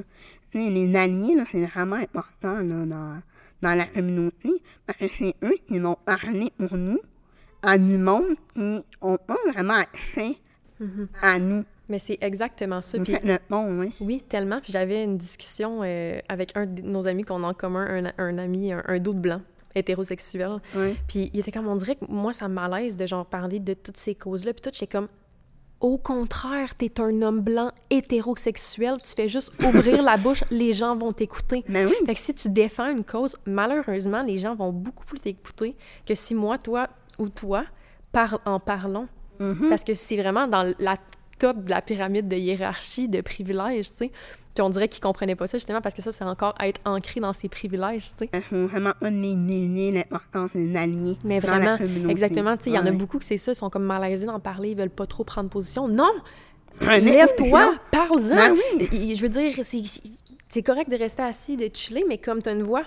Les 0.54 0.96
alliés, 0.96 1.36
là, 1.36 1.44
c'est 1.52 1.66
vraiment 1.66 1.98
important 1.98 2.60
là, 2.60 2.86
dans, 2.86 3.22
dans 3.62 3.78
la 3.78 3.86
communauté, 3.86 4.50
parce 4.86 4.98
que 5.00 5.08
c'est 5.08 5.34
eux 5.44 5.58
qui 5.68 5.78
vont 5.80 5.98
parler 6.06 6.52
pour 6.58 6.76
nous 6.78 7.00
à 7.68 7.78
du 7.78 7.98
monde 7.98 8.36
qui 8.56 8.62
n'ont 8.62 9.18
pas 9.18 9.36
vraiment 9.54 9.74
accès 9.74 10.36
à 11.22 11.38
nous. 11.38 11.64
Mais 11.90 12.00
c'est 12.00 12.18
exactement 12.22 12.82
ça. 12.82 12.98
Puis 13.00 13.16
pont, 13.48 13.80
oui. 13.80 13.94
Oui, 14.00 14.24
tellement. 14.28 14.60
Puis 14.62 14.72
j'avais 14.72 15.04
une 15.04 15.18
discussion 15.18 15.82
euh, 15.84 16.20
avec 16.28 16.56
un 16.56 16.66
de 16.66 16.82
nos 16.82 17.08
amis 17.08 17.24
qu'on 17.24 17.44
a 17.44 17.48
en 17.48 17.54
commun, 17.54 17.86
un, 17.90 18.12
un 18.18 18.38
ami, 18.38 18.74
un, 18.74 18.84
un 18.88 19.00
blanc 19.00 19.42
hétérosexuel. 19.76 20.60
oui. 20.76 20.96
Puis 21.08 21.30
il 21.34 21.40
était 21.40 21.52
comme, 21.52 21.68
on 21.68 21.76
dirait 21.76 21.96
que 21.96 22.06
moi, 22.10 22.34
ça 22.34 22.48
me 22.48 22.54
malaise 22.56 22.98
de 22.98 23.06
genre 23.06 23.26
parler 23.26 23.60
de 23.60 23.74
toutes 23.74 23.98
ces 23.98 24.16
causes-là. 24.16 24.54
Puis 24.54 24.62
tout, 24.62 24.70
j'étais 24.74 24.88
comme, 24.88 25.08
au 25.80 25.98
contraire, 25.98 26.74
t'es 26.76 27.00
un 27.00 27.22
homme 27.22 27.42
blanc 27.42 27.72
hétérosexuel, 27.90 28.96
tu 29.02 29.14
fais 29.14 29.30
juste 29.30 29.52
ouvrir 29.64 30.02
la 30.02 30.18
bouche, 30.18 30.44
les 30.52 30.74
gens 30.74 30.96
vont 30.96 31.14
t'écouter. 31.14 31.64
Mais 31.68 31.86
oui. 31.86 31.94
Fait 32.06 32.14
que 32.16 32.20
si 32.20 32.34
tu 32.34 32.50
défends 32.50 32.90
une 32.90 33.04
cause, 33.04 33.36
malheureusement, 33.46 34.24
les 34.24 34.38
gens 34.38 34.56
vont 34.56 34.72
beaucoup 34.74 35.06
plus 35.06 35.20
t'écouter 35.20 35.76
que 36.06 36.16
si 36.16 36.34
moi, 36.34 36.58
toi 36.58 36.90
ou 37.18 37.30
toi, 37.30 37.66
en 38.46 38.60
parlons. 38.60 39.08
Mhm. 39.40 39.70
Parce 39.70 39.84
que 39.84 39.94
c'est 39.94 40.18
vraiment 40.18 40.48
dans 40.48 40.74
la 40.80 40.96
top 41.38 41.64
de 41.64 41.70
la 41.70 41.82
pyramide 41.82 42.28
de 42.28 42.36
hiérarchie, 42.36 43.08
de 43.08 43.22
privilèges, 43.22 43.92
tu 43.92 43.98
sais. 43.98 44.12
Puis 44.56 44.64
on 44.64 44.72
dirait 44.72 44.88
qu'ils 44.88 45.04
comprenaient 45.04 45.36
pas 45.36 45.46
ça, 45.46 45.60
justement, 45.60 45.82
parce 45.82 45.94
que 45.94 46.02
ça, 46.02 46.12
c'est 46.12 46.24
encore 46.24 46.56
être 46.60 46.82
ancré 46.84 47.20
dans 47.20 47.34
ces 47.34 47.48
privilèges, 47.48 48.10
tu 48.18 48.28
sais. 48.34 48.42
Faut 48.42 48.66
vraiment 48.66 48.94
l'importance 49.02 50.50
des 50.56 50.76
alliés 50.76 51.18
Mais 51.24 51.40
vraiment, 51.40 51.78
exactement, 52.10 52.58
tu 52.58 52.64
sais, 52.64 52.70
il 52.72 52.76
y 52.76 52.80
en 52.80 52.86
a 52.88 52.92
beaucoup 52.92 53.20
que 53.20 53.26
c'est 53.26 53.38
ça, 53.38 53.52
ils 53.52 53.56
sont 53.56 53.70
comme 53.70 53.84
malaisés 53.84 54.26
d'en 54.26 54.40
parler, 54.40 54.72
ils 54.72 54.78
veulent 54.78 54.90
pas 54.90 55.06
trop 55.06 55.24
prendre 55.24 55.50
position. 55.50 55.88
Non! 55.88 56.12
Lève-toi, 56.82 57.76
parle-en! 57.92 58.36
Ben 58.36 58.56
oui. 58.92 59.16
Je 59.16 59.22
veux 59.22 59.30
dire, 59.30 59.54
c'est- 59.64 60.62
correct 60.64 60.90
de 60.90 60.98
rester 60.98 61.22
assis, 61.22 61.56
de 61.56 61.70
chiller, 61.72 62.04
mais 62.08 62.18
comme 62.18 62.40
t'as 62.40 62.54
une 62.54 62.64
voix, 62.64 62.84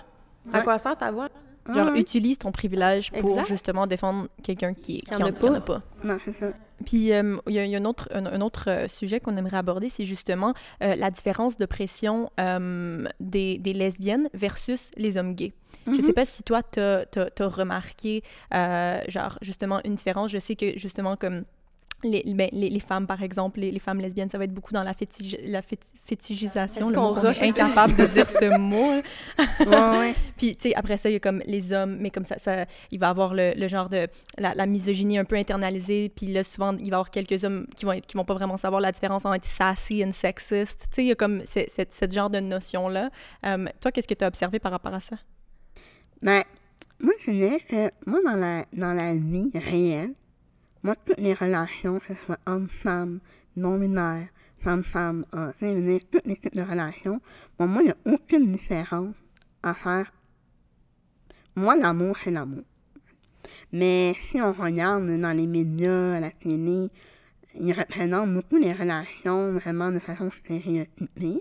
à 0.52 0.62
quoi 0.62 0.76
sert 0.78 0.96
ta 0.96 1.12
voix? 1.12 1.28
Genre, 1.72 1.92
Ouais. 1.92 2.00
utilise 2.00 2.38
ton 2.38 2.52
privilège 2.52 3.10
pour 3.12 3.30
Exact. 3.30 3.46
justement 3.46 3.86
défendre 3.86 4.28
quelqu'un 4.42 4.74
qui, 4.74 5.00
qui, 5.02 5.14
en 5.14 5.26
a 5.26 5.32
pas. 5.32 5.38
qui 5.40 5.48
en 5.48 5.54
a 5.54 5.60
pas. 5.60 5.82
Non, 6.04 6.18
c'est 6.24 6.32
ça. 6.32 6.52
Puis, 6.86 7.12
euh, 7.12 7.36
il 7.46 7.54
y 7.54 7.58
a, 7.58 7.64
il 7.66 7.70
y 7.70 7.76
a 7.76 7.78
un 7.78 7.84
autre, 7.84 8.08
un, 8.14 8.24
un 8.24 8.40
autre 8.40 8.70
euh, 8.70 8.88
sujet 8.88 9.20
qu'on 9.20 9.36
aimerait 9.36 9.58
aborder, 9.58 9.90
c'est 9.90 10.06
justement 10.06 10.54
euh, 10.82 10.94
la 10.96 11.10
différence 11.10 11.58
de 11.58 11.66
pression 11.66 12.30
euh, 12.40 13.04
des, 13.20 13.58
des 13.58 13.74
lesbiennes 13.74 14.30
versus 14.32 14.90
les 14.96 15.18
hommes 15.18 15.34
gays. 15.34 15.52
Je 15.92 16.00
sais 16.00 16.12
pas 16.14 16.24
si 16.24 16.42
toi, 16.42 16.62
tu 16.62 16.80
as, 16.80 17.06
remarqué, 17.40 18.22
euh, 18.54 19.00
genre, 19.08 19.38
justement, 19.42 19.80
une 19.84 19.94
différence. 19.94 20.30
Je 20.30 20.38
sais 20.38 20.56
que, 20.56 20.78
justement, 20.78 21.16
comme 21.16 21.44
les, 22.04 22.22
ben, 22.34 22.48
les, 22.52 22.70
les 22.70 22.80
femmes, 22.80 23.06
par 23.06 23.22
exemple, 23.22 23.60
les, 23.60 23.70
les 23.70 23.78
femmes 23.78 24.00
lesbiennes, 24.00 24.30
ça 24.30 24.38
va 24.38 24.44
être 24.44 24.54
beaucoup 24.54 24.72
dans 24.72 24.82
la, 24.82 24.94
fétige, 24.94 25.36
la 25.44 25.60
fét- 25.60 25.78
fétichisation. 26.04 26.88
Est-ce 26.88 26.94
qu'on 26.94 27.16
est 27.16 27.42
incapable 27.42 27.94
de 27.96 28.06
dire 28.06 28.28
ce 28.28 28.58
mot. 28.58 29.02
Ouais, 29.60 29.98
ouais. 29.98 30.14
Puis, 30.36 30.56
tu 30.56 30.70
sais, 30.70 30.74
après 30.74 30.96
ça, 30.96 31.10
il 31.10 31.12
y 31.12 31.16
a 31.16 31.20
comme 31.20 31.42
les 31.46 31.72
hommes, 31.72 31.96
mais 32.00 32.10
comme 32.10 32.24
ça, 32.24 32.38
ça 32.38 32.64
il 32.90 32.98
va 32.98 33.10
avoir 33.10 33.34
le, 33.34 33.52
le 33.54 33.68
genre 33.68 33.88
de 33.88 34.08
la, 34.38 34.54
la 34.54 34.66
misogynie 34.66 35.18
un 35.18 35.24
peu 35.24 35.36
internalisée. 35.36 36.10
Puis 36.14 36.26
là, 36.26 36.42
souvent, 36.42 36.72
il 36.72 36.84
va 36.84 36.84
y 36.84 36.92
avoir 36.92 37.10
quelques 37.10 37.44
hommes 37.44 37.66
qui 37.76 37.84
vont, 37.84 37.92
être, 37.92 38.06
qui 38.06 38.16
vont 38.16 38.24
pas 38.24 38.34
vraiment 38.34 38.56
savoir 38.56 38.80
la 38.80 38.90
différence 38.92 39.24
entre 39.24 39.36
être 39.36 39.44
sassy 39.46 40.00
et 40.00 40.12
sexiste. 40.12 40.88
Tu 40.90 40.94
sais, 40.94 41.04
il 41.04 41.08
y 41.08 41.12
a 41.12 41.14
comme 41.14 41.42
ce, 41.44 41.60
genre 42.10 42.30
de 42.30 42.40
notion-là. 42.40 43.10
Euh, 43.46 43.66
toi, 43.80 43.92
qu'est-ce 43.92 44.08
que 44.08 44.14
tu 44.14 44.24
as 44.24 44.28
observé 44.28 44.58
par 44.58 44.72
rapport 44.72 44.94
à 44.94 45.00
ça? 45.00 45.16
Ben, 46.22 46.42
moi, 47.00 47.14
je 47.26 47.58
que 47.66 47.90
moi, 48.06 48.20
dans 48.24 48.36
la, 48.36 48.64
dans 48.72 48.92
la 48.92 49.14
vie 49.14 49.50
réelle, 49.54 50.14
toutes 50.82 51.18
les 51.18 51.34
relations, 51.34 51.98
que 51.98 52.08
ce 52.08 52.14
soit 52.14 52.38
homme-femme, 52.46 53.20
non-binaire, 53.56 54.28
femme-femme, 54.62 55.24
euh, 55.34 55.52
toutes 56.10 56.26
les 56.26 56.36
types 56.36 56.54
de 56.54 56.62
relations, 56.62 57.20
moi, 57.58 57.82
il 57.82 57.86
n'y 57.86 57.90
a 57.90 57.96
aucune 58.14 58.52
différence 58.52 59.14
à 59.62 59.74
faire. 59.74 60.12
Moi, 61.56 61.76
l'amour, 61.76 62.16
c'est 62.22 62.30
l'amour. 62.30 62.64
Mais 63.72 64.14
si 64.14 64.40
on 64.40 64.52
regarde 64.52 65.06
dans 65.06 65.36
les 65.36 65.46
médias, 65.46 66.14
à 66.14 66.20
la 66.20 66.30
télé, 66.30 66.88
ils 67.58 67.72
représentent 67.72 68.32
beaucoup 68.34 68.56
les 68.56 68.72
relations 68.72 69.52
vraiment 69.52 69.90
de 69.90 69.98
façon 69.98 70.30
stéréotypée. 70.30 71.38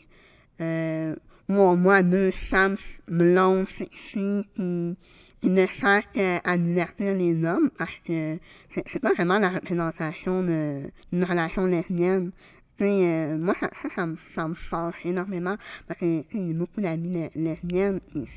Euh, 0.62 1.16
où 1.50 1.54
on 1.54 1.82
voit 1.82 2.04
deux 2.04 2.32
femmes 2.50 2.78
blondes, 3.08 3.66
sexy, 3.78 4.46
qui, 4.56 4.96
qui 5.42 5.50
ne 5.50 5.66
cherchent 5.66 6.10
qu'à 6.14 6.58
divertir 6.58 7.16
les 7.16 7.46
hommes 7.46 7.70
parce 7.78 7.96
que 8.06 8.38
c'est 8.70 9.00
pas 9.02 9.14
vraiment 9.14 9.40
la 9.40 9.50
représentation 9.50 10.44
d'une 10.44 11.24
relation 11.24 11.66
lesbienne. 11.66 12.32
Tu 12.78 12.86
sais, 12.86 13.08
euh, 13.08 13.38
moi, 13.38 13.54
ça, 13.60 13.70
ça, 13.82 13.90
ça, 14.36 14.48
me- 14.48 14.54
fâche 14.56 15.06
énormément 15.06 15.56
parce 15.88 16.00
que 16.00 16.54
beaucoup 16.54 16.82
d'amis 16.82 17.12
le- 17.36 17.42
lesbiennes 17.42 18.00
qui 18.12 18.28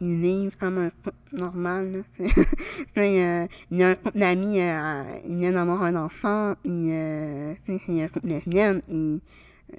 ils 0.00 0.20
vivent 0.20 0.56
comme 0.58 0.78
un 0.78 0.90
couple 0.90 1.16
normal. 1.32 2.04
sais, 2.14 2.26
euh, 2.98 3.46
il 3.70 3.78
y 3.78 3.82
a 3.82 3.88
un 3.90 3.94
couple 3.96 4.18
d'amis, 4.18 4.60
euh, 4.60 5.02
ils 5.28 5.38
viennent 5.38 5.54
d'avoir 5.54 5.82
un 5.82 5.96
enfant, 5.96 6.52
et 6.64 6.92
euh, 6.92 7.54
c'est 7.66 8.02
un 8.02 8.08
couple 8.08 8.28
lesbienne, 8.28 8.80
et 8.88 9.18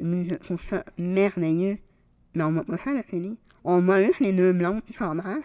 mais 0.03 0.27
je 0.27 0.35
trouve 0.35 0.59
ça 0.69 0.83
merveilleux. 0.97 1.77
Mais 2.35 2.43
on 2.43 2.51
voit 2.51 2.63
pas 2.63 2.77
ça 2.77 2.91
à 2.91 2.95
la 2.95 3.03
télé. 3.03 3.35
On 3.63 3.81
voit 3.81 4.03
juste 4.03 4.19
les 4.19 4.33
deux 4.33 4.53
blondes 4.53 4.81
qui 4.85 4.93
s'embrassent 4.93 5.43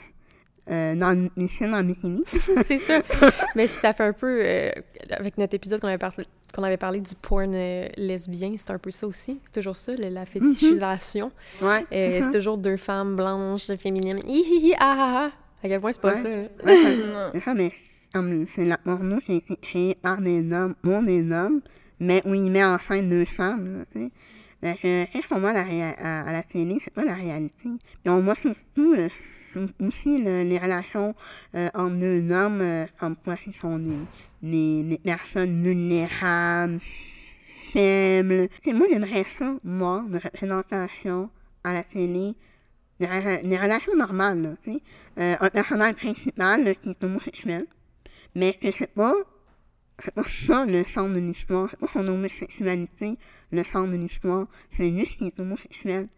euh, 0.71 1.83
bikini. 1.83 2.23
c'est 2.63 2.79
ça. 2.79 3.01
Mais 3.57 3.67
ça 3.67 3.93
fait 3.93 4.05
un 4.05 4.13
peu, 4.13 4.39
euh, 4.43 4.71
avec 5.11 5.37
notre 5.39 5.55
épisode 5.55 5.81
qu'on 5.81 5.89
avait, 5.89 5.99
parlé, 5.99 6.25
qu'on 6.55 6.63
avait 6.63 6.77
parlé 6.77 7.01
du 7.01 7.15
porn 7.17 7.53
euh, 7.55 7.87
lesbien, 7.97 8.55
c'est 8.57 8.71
un 8.71 8.79
peu 8.79 8.91
ça 8.91 9.07
aussi. 9.07 9.41
C'est 9.45 9.53
toujours 9.61 9.77
ça, 9.77 9.93
le- 9.95 10.09
la 10.09 10.25
fétichisation. 10.27 11.31
Ouais. 11.61 11.85
Euh, 11.93 12.21
c'est 12.23 12.33
toujours 12.39 12.57
deux 12.59 12.77
femmes 12.77 13.17
blanches, 13.17 13.67
féminines. 13.77 14.21
Hi 14.27 14.41
hi 14.41 14.67
hi, 14.69 14.75
ah 14.79 14.95
ah 14.99 15.31
ah. 15.31 15.33
À 15.63 15.69
quel 15.69 15.81
point 15.81 15.93
c'est 15.93 16.01
pas 16.01 16.13
Ouais. 16.15 16.23
ça, 16.23 16.29
là? 16.29 16.43
Ouais, 16.65 16.77
ça- 16.83 17.31
c'est 17.35 17.41
ça, 17.45 17.55
mais 17.55 17.71
la 18.57 18.79
porno, 18.79 19.19
c'est 19.27 19.43
créé 19.61 19.95
par 19.97 20.21
des 20.21 20.41
hommes, 20.55 20.75
pour 20.83 21.03
des 21.03 21.31
hommes, 21.33 21.61
mais 22.01 22.23
où 22.25 22.35
il 22.35 22.51
met 22.51 22.65
en 22.65 22.79
scène 22.79 23.11
deux 23.11 23.25
femmes, 23.25 23.85
là, 23.95 24.05
qu'on 25.29 25.41
voit 25.41 25.51
à 25.51 25.53
la, 25.53 25.91
à, 25.99 26.29
à 26.29 26.33
la 26.33 26.43
télé, 26.43 26.79
c'est 26.83 26.93
pas 26.93 27.05
la 27.05 27.15
réalité. 27.15 27.53
Puis 27.65 27.79
on 28.07 28.23
voit 28.23 28.35
surtout 28.37 28.95
euh, 28.95 29.09
les 30.07 30.59
relations 30.59 31.15
euh, 31.55 31.69
entre 31.75 31.99
deux 31.99 32.33
hommes, 32.33 32.61
euh, 32.61 32.87
comme 32.99 33.17
quoi 33.17 33.37
ils 33.47 33.55
sont 33.55 33.79
des, 33.79 33.97
des, 34.43 34.83
des 34.83 34.99
personnes 34.99 35.63
vulnérables, 35.63 36.81
faibles. 37.73 38.49
Et 38.65 38.73
moi, 38.73 38.87
j'aimerais 38.91 39.25
ça, 39.39 39.55
moi, 39.65 40.05
de 40.09 40.19
représentation 40.19 41.31
à 41.63 41.73
la 41.73 41.83
télé, 41.83 42.35
des, 43.01 43.07
des 43.45 43.59
relations 43.59 43.97
normales, 43.97 44.57
tu 44.65 44.73
sais. 44.73 44.79
Euh, 45.19 45.37
un 45.41 45.51
personnage 45.51 45.95
principal 45.95 46.75
qui 46.83 46.91
est 46.91 47.05
homosexuel, 47.05 47.67
mais 48.35 48.59
c'est 48.63 48.93
pas, 48.93 49.15
c'est 50.03 50.13
pas 50.13 50.25
ça 50.47 50.67
le 50.67 50.83
centre 50.83 51.15
de 51.15 51.21
l'histoire, 51.21 51.69
c'est 51.71 51.79
pas 51.79 51.87
son 51.93 52.09
homosexualité 52.09 53.17
le 53.55 53.63
centre 53.63 53.93
de 53.93 53.97
l'histoire, 53.97 54.47
c'est 54.77 54.91
juste 54.99 55.17
qu'il 55.17 55.29
est 55.29 55.41
homosexuel. 55.41 56.09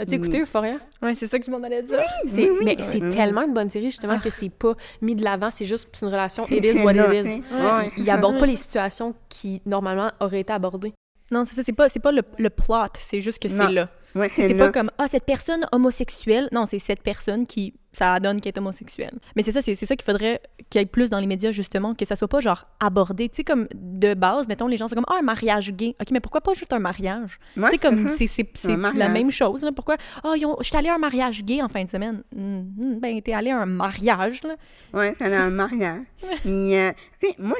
As-tu 0.00 0.14
écouté 0.14 0.40
Euphoria? 0.42 0.76
Ouais, 1.02 1.14
c'est 1.14 1.26
ça 1.26 1.38
que 1.38 1.44
je 1.46 1.50
m'en 1.50 1.62
allais 1.62 1.82
dire. 1.82 1.98
C'est, 2.26 2.48
oui, 2.50 2.58
mais 2.64 2.76
oui, 2.78 2.82
c'est 2.84 3.02
oui. 3.02 3.10
tellement 3.14 3.42
une 3.42 3.52
bonne 3.54 3.68
série, 3.70 3.86
justement, 3.86 4.14
Ah. 4.16 4.22
que 4.22 4.30
c'est 4.30 4.48
pas 4.48 4.74
mis 5.02 5.14
de 5.16 5.24
l'avant, 5.24 5.50
c'est 5.50 5.64
juste 5.64 5.88
une 6.02 6.08
relation 6.08 6.46
it 6.48 6.64
is 6.64 6.82
what 6.84 6.92
it 6.94 7.04
tu 7.10 7.16
is. 7.16 7.42
Ouais. 7.52 7.90
Il 7.98 8.08
aborde 8.10 8.38
pas 8.38 8.46
les 8.46 8.56
situations 8.56 9.14
qui, 9.28 9.60
normalement, 9.66 10.10
auraient 10.20 10.40
été 10.40 10.52
abordées. 10.52 10.92
Non, 11.30 11.44
c'est 11.44 11.54
ça, 11.56 11.62
c'est 11.64 11.72
pas, 11.72 11.88
c'est 11.88 12.00
pas 12.00 12.12
le, 12.12 12.22
le 12.38 12.48
plot, 12.50 12.74
c'est 12.98 13.20
juste 13.20 13.42
que 13.42 13.48
c'est 13.48 13.70
là. 13.72 13.88
Ouais, 14.18 14.28
C'est 14.34 14.54
pas 14.54 14.72
comme, 14.72 14.90
ah, 14.98 15.06
cette 15.10 15.24
personne 15.24 15.66
homosexuelle. 15.72 16.48
Non, 16.52 16.66
c'est 16.66 16.78
cette 16.78 17.02
personne 17.02 17.46
qui, 17.46 17.74
ça 17.92 18.18
donne 18.20 18.40
qu'elle 18.40 18.52
est 18.54 18.58
homosexuelle. 18.58 19.18
Mais 19.36 19.42
c'est 19.42 19.52
ça, 19.52 19.60
c'est 19.62 19.74
ça 19.74 19.94
qu'il 19.96 20.04
faudrait 20.04 20.40
qu'il 20.70 20.80
y 20.80 20.82
ait 20.82 20.86
plus 20.86 21.08
dans 21.10 21.20
les 21.20 21.26
médias, 21.26 21.50
justement, 21.52 21.94
que 21.94 22.04
ça 22.04 22.16
soit 22.16 22.28
pas, 22.28 22.40
genre, 22.40 22.66
abordé. 22.80 23.28
Tu 23.28 23.36
sais, 23.36 23.44
comme, 23.44 23.66
de 23.74 24.14
base, 24.14 24.48
mettons, 24.48 24.66
les 24.66 24.76
gens 24.76 24.88
sont 24.88 24.94
comme, 24.94 25.04
ah, 25.08 25.16
un 25.18 25.22
mariage 25.22 25.72
gay. 25.72 25.94
OK, 26.00 26.08
mais 26.10 26.20
pourquoi 26.20 26.40
pas 26.40 26.52
juste 26.54 26.72
un 26.72 26.78
mariage? 26.78 27.38
Ouais, 27.56 27.64
tu 27.66 27.70
sais, 27.72 27.78
comme, 27.78 28.00
mhm. 28.02 28.14
c'est 28.18 28.26
c'est- 28.26 28.76
la 28.94 29.08
même 29.08 29.30
chose, 29.30 29.62
là. 29.62 29.70
Pourquoi, 29.72 29.96
ah, 30.24 30.32
ont- 30.44 30.56
je 30.60 30.66
suis 30.66 30.76
allée 30.76 30.88
à 30.88 30.94
un 30.94 30.98
mariage 30.98 31.44
gay 31.44 31.62
en 31.62 31.68
fin 31.68 31.82
de 31.84 31.88
semaine. 31.88 32.22
Hum, 32.36 32.66
hum, 32.78 32.98
ben, 33.00 33.20
t'es 33.22 33.32
allé 33.32 33.50
à 33.50 33.58
un 33.58 33.66
mariage, 33.66 34.42
là. 34.42 34.56
Ouais, 34.92 35.14
c'est 35.18 35.34
un 35.34 35.50
mariage. 35.50 36.02
Euh, 36.46 36.90
moi, 37.38 37.56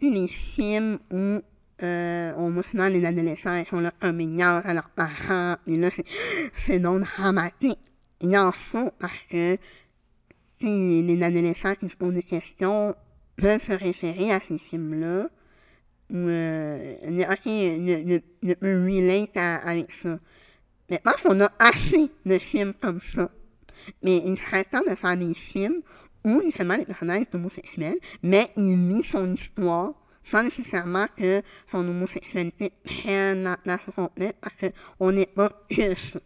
les 0.00 0.28
films 0.28 0.98
où 1.12 1.40
euh, 1.82 2.32
voit 2.50 2.62
souvent 2.70 2.88
les 2.88 3.04
adolescents, 3.04 3.54
ils 3.56 3.66
sont 3.66 3.80
là 3.80 3.92
un 4.00 4.12
milliard 4.12 4.66
à 4.66 4.74
leurs 4.74 4.90
parents, 4.90 5.56
puis 5.64 5.76
là, 5.76 5.88
c'est- 6.66 6.78
non 6.78 6.98
dramatique. 6.98 7.78
Il 8.20 8.36
en 8.36 8.50
faut 8.50 8.90
parce 8.98 9.18
que 9.30 9.56
les 10.60 11.22
adolescents 11.22 11.74
qui 11.76 11.88
se 11.88 11.96
posent 11.96 12.14
des 12.14 12.22
questions 12.22 12.94
peuvent 13.36 13.64
se 13.64 13.72
référer 13.72 14.32
à 14.32 14.40
ces 14.40 14.58
films-là, 14.58 15.28
ou 16.10 16.16
euh, 16.16 16.96
ne, 17.06 18.54
peut 18.54 18.84
relate 18.86 19.36
avec 19.36 19.90
ça. 20.02 20.18
Mais 20.90 20.98
pense 21.04 21.20
qu'on 21.22 21.40
a 21.40 21.50
assez 21.58 22.10
de 22.24 22.38
films 22.38 22.72
comme 22.80 23.00
ça. 23.14 23.30
Mais 24.02 24.16
il 24.24 24.36
serait 24.38 24.64
temps 24.64 24.82
de 24.88 24.94
faire 24.94 25.16
des 25.16 25.34
films 25.34 25.82
où 26.24 26.40
justement 26.42 26.76
les 26.76 26.84
personnages 26.84 27.24
sont 27.30 27.38
homosexuels, 27.38 27.98
mais 28.22 28.48
il 28.56 28.76
vit 28.76 29.04
son 29.04 29.34
histoire 29.34 29.92
sans 30.30 30.42
nécessairement 30.42 31.06
que 31.16 31.42
son 31.70 31.78
homosexualité 31.88 32.72
prenne 32.84 33.44
la 33.44 33.56
place 33.56 33.80
complète 33.94 34.36
parce 34.40 34.72
qu'on 34.72 35.12
n'est 35.12 35.26
pas 35.26 35.48
que 35.70 35.94
ça. 35.94 36.18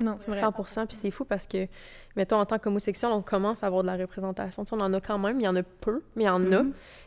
Non, 0.00 0.18
c'est 0.20 0.30
vrai. 0.30 0.38
100 0.40 0.86
puis 0.86 0.96
c'est 0.96 1.10
fou 1.10 1.24
parce 1.24 1.46
que, 1.46 1.66
mettons, 2.14 2.36
en 2.36 2.44
tant 2.44 2.58
qu'homosexuel, 2.58 3.10
on 3.10 3.22
commence 3.22 3.62
à 3.62 3.68
avoir 3.68 3.82
de 3.82 3.86
la 3.88 3.94
représentation. 3.96 4.62
Tu 4.62 4.68
sais, 4.68 4.76
on 4.76 4.80
en 4.80 4.92
a 4.92 5.00
quand 5.00 5.18
même, 5.18 5.40
il 5.40 5.44
y 5.44 5.48
en 5.48 5.56
a 5.56 5.62
peu, 5.62 6.02
mais 6.14 6.24
il 6.24 6.26
y 6.26 6.28
en 6.28 6.52
a. 6.52 6.62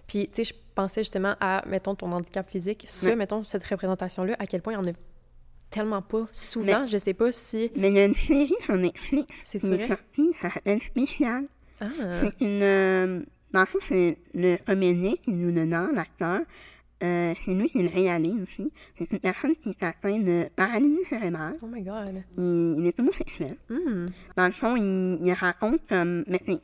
Puis, 0.08 0.28
tu 0.30 0.43
sais, 0.43 0.43
je 0.45 0.54
pensais 0.74 1.02
justement 1.02 1.36
à, 1.39 1.63
mettons, 1.67 1.93
ton 1.93 2.12
handicap 2.12 2.50
physique. 2.50 2.86
Ça, 2.88 3.10
Ouais. 3.10 3.15
mettons, 3.15 3.43
cette 3.43 3.63
représentation-là, 3.63 4.36
à 4.39 4.47
quel 4.47 4.63
point 4.63 4.74
il 4.74 4.78
y 4.78 4.80
en 4.80 4.91
a 4.91 4.95
tellement 5.69 6.02
pas 6.02 6.28
souvent. 6.32 6.86
Je 6.88 6.97
sais 6.97 7.13
pas 7.13 7.32
si... 7.32 7.71
Mais 7.76 7.89
il 7.89 7.97
y 7.97 8.00
a 8.00 8.06
une 8.06 8.15
série 8.15 8.54
sur 8.65 8.76
Netflix 8.76 9.28
C'est 9.43 9.63
vrai? 9.63 9.88
sortie, 9.88 10.34
ça 10.41 10.50
s'appelle 10.50 10.82
Spécial. 10.82 11.43
Ah, 11.80 11.86
C'est 12.24 12.41
une. 12.45 12.63
Euh, 12.63 13.21
dans 13.54 13.62
le 13.62 13.66
fond, 13.66 13.80
c'est 13.88 14.18
le 14.34 14.58
comédien 14.66 15.14
qui 15.24 15.32
joue 15.32 15.52
dedans, 15.52 15.88
l'acteur. 15.94 16.42
Euh, 17.04 17.34
c'est 17.44 17.56
lui 17.56 17.68
qui 17.68 17.82
le 17.82 17.90
réalise 17.90 18.44
aussi. 18.44 18.72
C'est 18.96 19.12
une 19.12 19.20
personne 19.20 19.56
qui 19.56 19.70
est 19.70 19.84
atteinte 19.84 20.24
de 20.24 20.48
paralysie 20.56 21.04
cérébrale. 21.06 21.58
oh 21.62 21.66
my 21.66 21.82
God. 21.82 22.24
Il, 22.38 22.76
il 22.78 22.86
est 22.86 23.00
homosexuel. 23.00 23.58
Hmm. 23.70 24.06
Dans 24.38 24.46
le 24.46 24.52
fond, 24.52 24.76
il, 24.76 25.20
il 25.24 25.34
raconte 25.34 25.80
comme. 25.90 26.24
Mais 26.28 26.40
c'est, 26.46 26.60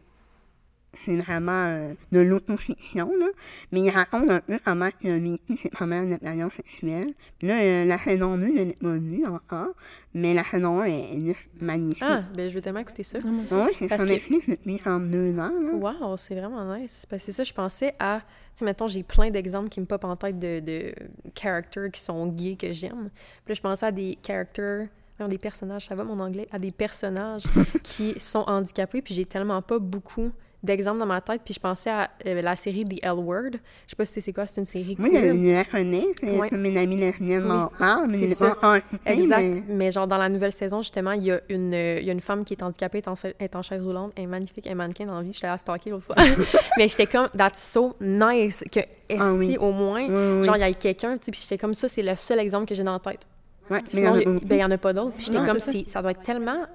c'est 1.06 1.16
vraiment 1.18 1.66
euh, 1.68 1.94
de 2.12 2.20
l'autofiction, 2.20 3.10
là. 3.20 3.28
Mais 3.72 3.82
il 3.82 3.90
raconte 3.90 4.30
un 4.30 4.40
peu 4.40 4.60
comment 4.64 4.90
il 5.02 5.10
a 5.12 5.20
vécu 5.20 5.58
ses 5.58 5.70
premières 5.70 6.12
expériences 6.12 6.54
sexuelles. 6.54 7.14
Puis 7.40 7.48
là, 7.48 7.60
euh, 7.60 7.86
la 7.86 7.98
saison 7.98 8.38
2, 8.38 8.48
je 8.48 8.52
ne 8.52 8.64
l'ai 8.66 8.74
pas 8.74 8.94
vue 8.94 9.26
encore. 9.26 9.74
Mais 10.14 10.34
la 10.34 10.44
saison 10.44 10.82
1 10.82 10.86
est, 10.86 11.22
juste 11.22 11.40
magnifique. 11.62 12.04
Ah, 12.06 12.24
ben 12.36 12.50
je 12.50 12.54
vais 12.54 12.62
tellement 12.62 12.80
écouter 12.80 13.04
ça. 13.04 13.20
Ouais, 13.20 13.68
c'est 13.78 13.88
Parce 13.88 14.02
sur 14.02 14.10
que- 14.10 14.14
Netflix 14.14 14.50
depuis 14.50 14.80
comme 14.80 15.12
deux 15.12 15.38
ans, 15.38 15.52
là. 15.62 15.74
Wow, 15.74 16.18
c'est 16.18 16.34
vraiment 16.36 16.76
nice. 16.76 17.06
Parce 17.08 17.22
que 17.22 17.26
c'est 17.32 17.36
ça, 17.36 17.44
je 17.44 17.54
pensais 17.54 17.94
à... 18.00 18.22
Tu 18.22 18.26
sais, 18.56 18.66
mettons, 18.66 18.88
j'ai 18.88 19.04
plein 19.04 19.30
d'exemples 19.30 19.70
qui 19.70 19.80
me 19.80 19.86
popent 19.86 20.06
en 20.06 20.16
tête 20.16 20.40
de, 20.40 20.60
de 20.60 20.92
characters 21.40 21.92
qui 21.92 22.02
sont 22.02 22.26
gays 22.28 22.56
que 22.56 22.72
j'aime. 22.72 23.10
Puis 23.46 23.50
là, 23.50 23.54
je 23.54 23.62
pensais 23.62 23.86
à 23.86 23.92
des 23.92 24.18
characters... 24.26 24.88
voyons, 25.18 25.30
des 25.30 25.38
personnages, 25.38 25.86
ça 25.86 25.94
va 25.94 26.04
mon 26.04 26.20
anglais? 26.20 26.48
À 26.52 26.58
des 26.58 26.72
personnages 26.72 27.44
qui 27.84 28.20
sont 28.20 28.44
handicapés, 28.48 29.04
puis 29.04 29.14
j'ai 29.14 29.26
tellement 29.26 29.62
pas 29.62 29.78
beaucoup 29.78 30.32
d'exemples 30.64 31.00
dans 31.00 31.06
ma 31.06 31.22
tête. 31.22 31.42
Puis 31.46 31.54
je 31.54 31.60
pensais 31.60 31.90
à 31.90 32.10
euh, 32.26 32.42
la 32.42 32.56
série 32.56 32.84
The 32.84 33.00
L 33.04 33.14
Word. 33.14 33.52
Je 33.54 33.92
sais 33.92 33.96
pas 33.96 34.06
si 34.06 34.22
c'est 34.22 34.34
quoi, 34.34 34.48
c'est 34.48 34.60
une 34.60 34.66
série 34.66 34.96
Moi, 34.98 35.10
queer. 35.10 35.34
je, 35.34 35.40
je 35.40 35.52
la 35.54 35.64
connais, 35.66 36.06
Ouais. 36.24 36.50
mes 36.52 36.78
amies 36.80 36.98
lesbiennes 36.98 37.44
Oui, 37.44 37.48
m'en 37.48 37.68
parlent, 37.68 38.08
mais 38.10 38.28
ça. 38.30 38.56
pas 38.56 38.80
Exact. 39.06 39.40
mais- 39.42 39.64
Mais... 39.70 39.92
genre, 39.92 40.08
dans 40.08 40.18
la 40.18 40.30
nouvelle 40.30 40.52
saison, 40.52 40.82
justement, 40.82 41.12
il 41.12 41.24
y, 41.24 41.32
a 41.32 41.40
une, 41.50 41.74
euh, 41.74 42.00
il 42.00 42.06
y 42.06 42.10
a 42.10 42.14
une 42.14 42.22
femme 42.22 42.44
qui 42.44 42.54
est 42.54 42.64
handicapée, 42.64 42.98
est 43.00 43.08
en, 43.08 43.14
est 43.40 43.56
en 43.56 43.62
chaise 43.62 43.82
roulante, 43.82 44.14
elle 44.16 44.24
est 44.24 44.28
magnifique, 44.28 44.66
elle 44.66 44.72
est 44.74 44.76
mannequin 44.76 45.06
dans 45.06 45.18
la 45.18 45.22
vie. 45.24 45.32
J'étais 45.34 45.48
à 45.48 45.58
stalker 45.58 45.92
l'autre 45.92 46.06
fois. 46.06 46.16
mais 46.78 46.88
j'étais 46.88 47.06
comme, 47.08 47.30
that's 47.38 47.62
so 47.62 47.96
nice 48.02 48.64
que, 48.72 48.80
esti, 48.80 49.20
Ah 49.20 49.34
oui. 49.34 49.58
au 49.60 49.72
moins, 49.72 50.06
Oui, 50.08 50.40
oui. 50.40 50.44
genre, 50.46 50.58
il 50.58 50.62
y 50.62 50.64
a 50.64 50.74
quelqu'un, 50.74 51.18
puis 51.18 51.32
j'étais 51.40 51.58
comme 51.58 51.74
ça, 51.76 51.88
c'est 51.88 52.02
le 52.04 52.16
seul 52.16 52.40
exemple 52.40 52.66
que 52.66 52.74
j'ai 52.76 52.84
dans 52.84 52.94
la 52.94 53.00
tête. 53.00 53.22
Ouais, 53.70 53.82
mais 53.84 53.90
Sinon, 53.90 54.16
il 54.16 54.20
y 54.20 54.22
il 54.24 54.28
en 54.30 54.36
a 54.38 54.40
ben, 54.46 54.66
en 54.66 54.72
a 54.72 54.78
pas 54.78 54.94
d'autres. 54.94 55.16
Puis 55.18 55.26
j'étais 55.26 55.46
comme, 55.46 55.60
ça. 55.60 55.72
ça 55.88 56.02
doit 56.02 56.12
être 56.12 56.24
tellement 56.24 56.66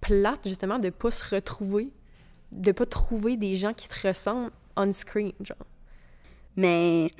plate, 0.00 0.40
justement, 0.46 0.78
de 0.78 0.90
pas 0.90 1.10
se 1.10 1.34
retrouver, 1.34 1.88
de 2.52 2.72
pas 2.72 2.86
trouver 2.86 3.36
des 3.36 3.54
gens 3.54 3.74
qui 3.74 3.88
te 3.88 4.06
ressemblent 4.06 4.52
on 4.76 4.92
screen, 4.92 5.32
genre. 5.40 5.56
Mais 6.56 7.10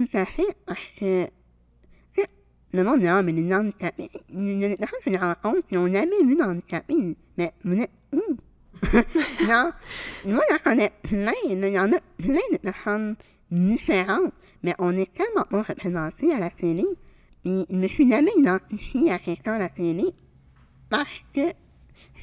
le 2.72 2.84
monde 2.84 3.04
ah, 3.06 3.22
mais 3.22 3.32
les 3.32 3.54
handicapés, 3.54 4.08
que 4.08 5.12
je 5.12 5.18
rencontre 5.18 5.66
qui 5.68 5.74
n'ont 5.74 5.92
jamais 5.92 6.22
vu. 6.22 6.36
Mais 7.36 7.52
vous 7.64 7.80
êtes 7.80 7.90
où? 8.12 8.36
non, 9.48 9.72
moi, 10.26 10.44
j'en 10.50 10.58
connais 10.62 10.92
plein, 11.02 11.32
il 11.48 11.58
y 11.58 11.78
en 11.78 11.92
a 11.92 12.00
plein 12.16 12.48
de 12.52 12.58
personnes 12.58 13.16
différentes, 13.50 14.32
mais 14.62 14.74
on 14.78 14.96
est 14.96 15.12
tellement 15.14 15.44
pas 15.44 15.62
représentés 15.62 16.32
à 16.32 16.38
la 16.38 16.50
télé. 16.50 16.84
Puis 17.42 17.64
je 17.70 17.76
me 17.76 17.88
suis 17.88 18.08
jamais 18.10 18.32
identifié 18.36 19.12
à 19.12 19.18
quelqu'un 19.18 19.54
à 19.54 19.58
la 19.58 19.68
télé 19.68 20.04
parce 20.90 21.22
que 21.34 21.52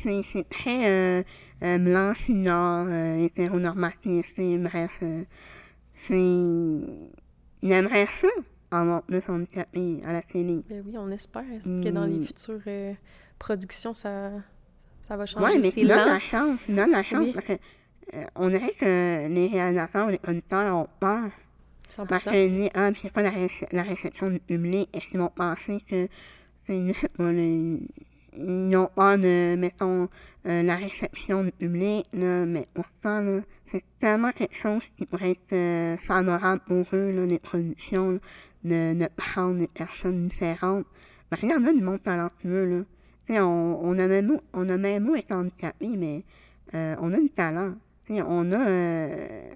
c'est 0.04 0.50
très 0.50 0.90
euh, 0.90 1.24
euh, 1.64 1.78
blanc, 1.78 2.14
nord, 2.30 2.88
hétéronormatif, 3.20 4.26
c'est 4.36 4.58
bref. 4.58 4.92
c'est. 6.08 6.80
J'aimerais 7.64 8.06
ça 8.06 8.28
avoir 8.72 9.02
plus 9.04 9.22
handicapé 9.28 10.02
à 10.06 10.14
la 10.14 10.22
télé. 10.22 10.62
Ben 10.70 10.84
oui, 10.86 10.96
on 10.98 11.10
espère 11.10 11.44
que 11.64 11.90
dans 11.90 12.04
les 12.06 12.22
futures 12.26 12.60
euh, 12.68 12.94
productions, 13.40 13.94
ça, 13.94 14.32
ça 15.02 15.16
va 15.18 15.26
changer? 15.26 15.46
Ouais, 15.46 15.58
mais 15.60 15.72
c'est 15.72 15.84
lent. 15.84 16.06
la 16.06 16.20
chance, 16.20 16.60
donnes 16.68 16.92
la 16.92 17.04
chance 17.04 17.20
Oui. 17.26 17.34
parce 17.34 17.46
que 17.48 17.54
euh, 17.54 18.24
on 18.36 18.50
dirait 18.50 18.74
que 18.80 19.28
les 19.28 19.48
réalisateurs, 19.48 20.08
les 20.10 20.18
producteurs 20.20 20.76
ont 20.76 20.88
peur. 21.00 21.32
Parce 22.08 22.26
100%. 22.26 22.32
qu'ils 22.32 22.56
disent, 22.56 22.70
ah, 22.74 22.92
mais 22.92 22.98
c'est 23.02 23.14
pas 23.14 23.22
la, 23.24 23.30
réce- 23.30 23.66
la 23.72 23.84
réception 23.84 24.30
du 24.30 24.40
public, 24.40 24.90
est-ce 24.94 25.08
qu'ils 25.08 25.20
vont 25.20 25.30
penser 25.36 25.80
que. 25.90 26.08
c'est- 26.68 26.94
sais 26.94 27.08
pas, 27.10 27.32
les- 27.32 27.80
ils 28.38 28.76
ont 28.76 28.90
peur 28.96 29.18
de, 29.18 29.56
mettons, 29.56 30.10
euh, 30.48 30.62
la 30.64 30.76
réception 30.76 31.44
du 31.44 31.52
public, 31.52 32.06
là, 32.14 32.46
mais 32.46 32.68
pourtant, 32.74 33.22
là, 33.22 33.42
c'est 33.68 33.84
tellement 34.00 34.32
quelque 34.32 34.56
chose 34.56 34.84
qui 34.98 35.06
pourrait 35.06 35.32
être 35.32 35.54
euh, 35.54 35.98
favorable 35.98 36.62
pour 36.66 36.86
eux, 36.94 37.12
là, 37.12 37.26
les 37.26 37.40
productions, 37.40 38.12
là, 38.12 38.20
de, 38.64 39.00
de 39.00 39.08
prendre 39.16 39.58
des 39.58 39.68
personnes 39.68 40.28
différentes. 40.28 40.86
Parce 41.30 41.40
qu'il 41.40 41.50
y 41.50 41.54
en 41.54 41.66
a 41.66 41.74
du 41.74 41.82
monde 41.82 42.02
talentueux, 42.04 42.66
là. 42.80 42.84
Tu 43.28 43.34
sais, 43.34 43.40
on, 43.40 43.84
on 43.84 43.98
a 43.98 44.08
même, 44.08 44.40
on 44.54 44.70
a 44.70 44.78
même 44.78 45.04
mot 45.04 45.16
être 45.16 45.32
handicapé, 45.32 45.88
mais 45.98 46.24
euh, 46.76 46.96
on 47.00 47.12
a 47.14 47.20
du 47.20 47.30
talent. 47.30 47.74
Tu 48.06 48.16
sais, 48.16 48.22
on 48.22 48.52
a. 48.52 48.68
Euh, 48.68 49.50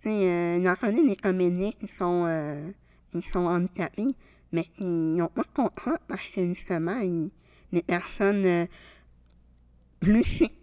tu 0.00 0.08
sais, 0.08 0.28
euh, 0.28 0.62
j'en 0.62 0.74
connais 0.76 1.06
des 1.06 1.16
comédiens 1.16 1.70
qui 1.78 1.88
sont, 1.98 2.24
euh, 2.26 2.70
qui 3.12 3.22
sont 3.30 3.46
handicapés, 3.46 4.08
mais 4.52 4.64
qui 4.64 4.86
n'ont 4.86 5.28
pas 5.28 5.42
de 5.42 5.54
contrat 5.54 5.98
parce 6.08 6.26
que 6.34 6.46
justement, 6.54 6.98
ils- 7.00 7.30
les 7.72 7.82
personnes 7.82 8.44
euh, 8.46 8.66
plus 10.00 10.22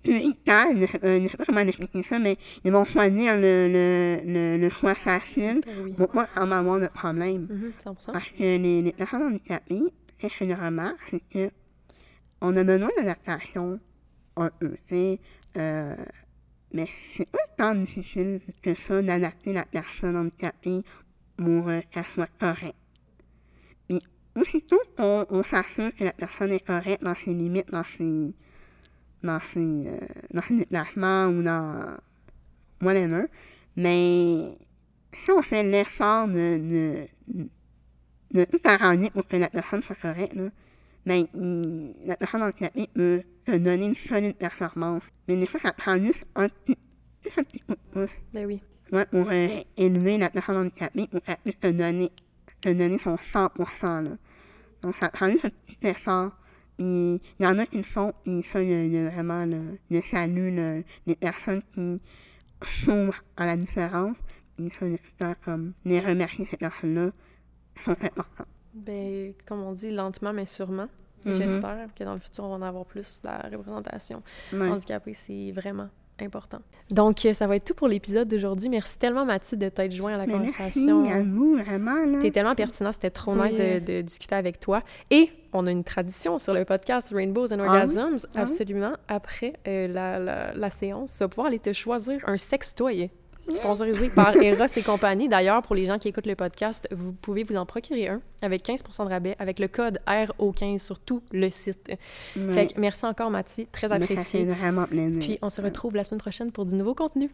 euh, 0.10 0.34
je 0.46 1.28
sais 1.28 1.38
pas 1.38 1.46
comment 1.46 1.62
expliquer 1.62 2.04
ça, 2.04 2.20
mais 2.20 2.38
ils 2.64 2.72
vont 2.72 2.86
choisir 2.86 3.36
le, 3.36 3.68
le, 3.72 4.22
le, 4.26 4.58
le 4.58 4.70
choix 4.70 4.96
facile 4.96 5.62
oui. 5.84 5.94
pour 5.94 6.10
pas 6.10 6.28
avoir 6.36 6.80
de 6.80 6.88
problème. 6.88 7.48
Mhm, 7.50 7.72
100%. 7.84 8.12
Parce 8.12 8.30
que 8.32 8.44
les, 8.44 8.82
les 8.82 8.92
personnes 8.92 9.24
handicapées, 9.24 9.94
ce 10.22 10.28
que 10.28 10.46
je 10.48 10.54
remarque, 10.54 11.00
c'est 11.10 11.24
que 11.30 11.52
on 12.42 12.56
a 12.58 12.64
besoin 12.64 12.90
d'adaptation 12.98 13.80
tu 14.62 14.80
sais. 14.90 15.20
Euh, 15.58 15.96
mais 16.74 16.88
c'est 17.18 17.30
pas 17.30 17.40
tant 17.58 17.76
difficile 17.76 18.40
que 18.62 18.76
ça 18.76 19.02
d'adapter 19.02 19.54
la 19.54 19.66
personne 19.66 20.16
handicapée 20.16 20.84
pour 21.38 21.68
euh, 21.70 21.82
qu'elle 21.92 22.06
soit 22.06 22.30
correcte. 22.40 22.76
Qu'on 24.98 25.26
on 25.30 25.44
s'assure 25.44 25.96
que 25.96 26.04
la 26.04 26.14
personne 26.14 26.52
est 26.52 26.66
correcte 26.66 27.04
dans 27.04 27.16
ses 27.16 27.34
limites, 27.34 27.70
dans 27.72 27.84
ses, 27.98 28.34
dans 29.24 29.40
ses, 29.54 29.88
euh, 29.88 29.98
dans 30.34 30.42
ses 30.42 30.56
déplacements 30.56 31.26
ou 31.28 31.44
dans 31.44 31.98
whatever, 32.82 33.26
mais 33.76 34.58
si 35.14 35.32
on 35.32 35.42
fait 35.42 35.64
l'effort 35.64 36.28
de, 36.28 37.06
de, 37.28 37.50
de 38.32 38.46
tout 38.46 38.60
arranger 38.64 39.10
pour 39.10 39.28
que 39.28 39.38
la 39.38 39.50
personne 39.50 39.82
soit 39.84 39.96
correcte, 39.96 40.36
là, 40.36 40.50
ben, 41.06 41.26
la 42.06 42.16
personne 42.18 42.44
handicapée 42.44 42.88
peut 42.94 43.22
te 43.46 43.58
donner 43.58 43.88
une 43.88 43.96
solide 43.96 44.36
performance. 44.36 45.04
Mais 45.28 45.38
des 45.38 45.48
fois, 45.48 45.60
ça 45.60 45.74
prend 45.74 45.98
juste 45.98 46.26
un 46.36 46.50
petit, 46.50 46.78
un 47.38 47.44
petit 47.44 47.60
coup 47.62 47.74
de 47.74 47.92
pouce 47.92 48.16
Ben 48.34 48.46
oui. 48.46 48.62
ouais, 48.92 49.06
pour 49.06 49.30
euh, 49.30 49.48
élever 49.78 50.18
la 50.18 50.30
personne 50.30 50.58
handicapée 50.58 51.08
pour 51.08 51.22
qu'elle 51.22 51.38
puisse 51.38 51.60
te 51.60 51.68
donner, 51.68 52.12
te 52.62 52.70
donner 52.70 53.00
son 53.00 53.16
100%. 53.16 54.04
Là. 54.04 54.18
Donc, 54.82 54.96
ça 55.00 55.10
prend 55.10 55.30
juste 55.30 55.46
un 55.46 55.50
petit 55.50 55.78
effort. 55.88 56.32
Puis, 56.78 56.86
il 57.40 57.44
y 57.44 57.46
en 57.46 57.58
a 57.60 57.66
qui 57.66 57.78
le 57.78 57.84
font, 57.84 58.14
ça, 58.26 58.60
a- 58.60 58.62
il 58.62 58.94
y 58.94 58.98
a 58.98 59.10
vraiment 59.10 59.46
le, 59.46 59.78
le 59.90 60.02
salut, 60.02 60.56
le- 60.56 60.84
les 61.06 61.16
personnes 61.16 61.62
qui 61.74 62.00
s'ouvrent 62.84 63.22
à 63.38 63.46
la 63.46 63.58
différence. 63.58 64.16
Puis 64.58 64.70
ça, 64.78 64.86
les 64.86 65.00
faire 65.18 65.36
comme 65.44 65.74
les 65.86 66.00
remercier 66.00 66.46
ces 66.46 66.58
personnes-là 66.58 67.12
sont 67.86 67.92
importants. 67.92 68.46
Ben, 68.74 69.34
comme 69.46 69.62
on 69.62 69.72
dit, 69.74 69.92
lentement 69.92 70.34
mais 70.34 70.46
sûrement. 70.46 70.88
Et 71.26 71.30
Mhm. 71.30 71.36
J'espère 71.36 71.88
que 71.96 72.04
dans 72.04 72.14
le 72.14 72.20
futur, 72.20 72.46
on 72.46 72.50
va 72.50 72.56
en 72.56 72.62
avoir 72.62 72.86
plus 72.86 73.22
de 73.22 73.28
la 73.28 73.40
représentation 73.52 74.22
Ouais. 74.54 74.70
handicapée. 74.70 75.14
C'est 75.14 75.52
vraiment 75.52 75.90
important. 76.24 76.60
Donc, 76.92 77.26
euh, 77.26 77.34
ça 77.34 77.48
va 77.48 77.56
être 77.56 77.66
tout 77.66 77.74
pour 77.74 77.88
l'épisode 77.88 78.28
d'aujourd'hui. 78.28 78.70
Merci 78.70 78.98
tellement, 78.98 79.26
Mathilde, 79.26 79.62
de 79.62 79.70
t'être 79.70 79.92
joint 79.92 80.14
à 80.14 80.18
la 80.18 80.26
Mais 80.26 80.34
conversation. 80.34 81.02
merci. 81.02 82.22
T'es 82.22 82.32
tellement 82.32 82.56
pertinent, 82.56 82.92
c'était 82.92 83.10
trop 83.12 83.36
nice 83.36 83.56
de, 83.56 83.76
Oui. 83.76 83.82
de 83.82 84.02
discuter 84.02 84.36
avec 84.36 84.60
toi. 84.60 84.82
Et 85.12 85.32
on 85.54 85.68
a 85.68 85.72
une 85.72 85.84
tradition 85.84 86.38
sur 86.38 86.54
le 86.54 86.66
podcast 86.66 87.12
Rainbows 87.14 87.54
and 87.54 87.58
Ah 87.60 87.64
oui? 87.64 87.68
Orgasms. 87.68 88.00
Ah 88.02 88.28
oui? 88.36 88.42
Absolument. 88.42 88.94
Après 89.08 89.54
euh, 89.68 89.88
la, 89.88 90.20
la, 90.20 90.54
la 90.54 90.70
séance, 90.70 91.14
tu 91.14 91.20
vas 91.20 91.28
pouvoir 91.28 91.48
aller 91.48 91.60
te 91.60 91.74
choisir 91.74 92.22
un 92.28 92.38
sextoy. 92.38 93.10
Sponsorisé 93.54 94.10
par 94.10 94.36
Eros 94.42 94.66
et 94.76 94.82
compagnie. 94.82 95.30
D'ailleurs, 95.30 95.62
pour 95.62 95.76
les 95.76 95.86
gens 95.86 95.98
qui 95.98 96.08
écoutent 96.08 96.26
le 96.28 96.36
podcast, 96.36 96.88
vous 96.92 97.14
pouvez 97.14 97.44
vous 97.44 97.56
en 97.56 97.66
procurer 97.66 98.08
un 98.08 98.22
avec 98.42 98.66
15% 98.66 99.06
de 99.06 99.10
rabais 99.10 99.36
avec 99.40 99.60
le 99.60 99.68
code 99.68 100.00
RO15 100.08 100.78
sur 100.80 101.00
tout 101.00 101.22
le 101.32 101.50
site. 101.50 101.92
Ouais. 102.36 102.54
Fait 102.54 102.68
que 102.68 102.80
merci 102.80 103.06
encore, 103.06 103.30
Mathie. 103.30 103.68
Très 103.68 103.92
apprécié. 103.92 104.48
Puis 105.20 105.38
on 105.42 105.50
se 105.50 105.62
retrouve 105.62 105.96
la 105.96 106.04
semaine 106.04 106.20
prochaine 106.20 106.52
pour 106.52 106.66
du 106.66 106.76
nouveau 106.76 106.96
contenu. 106.96 107.30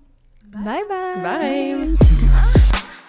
Bye 0.47 0.81
bye! 0.87 1.21
Bye! 1.21 3.04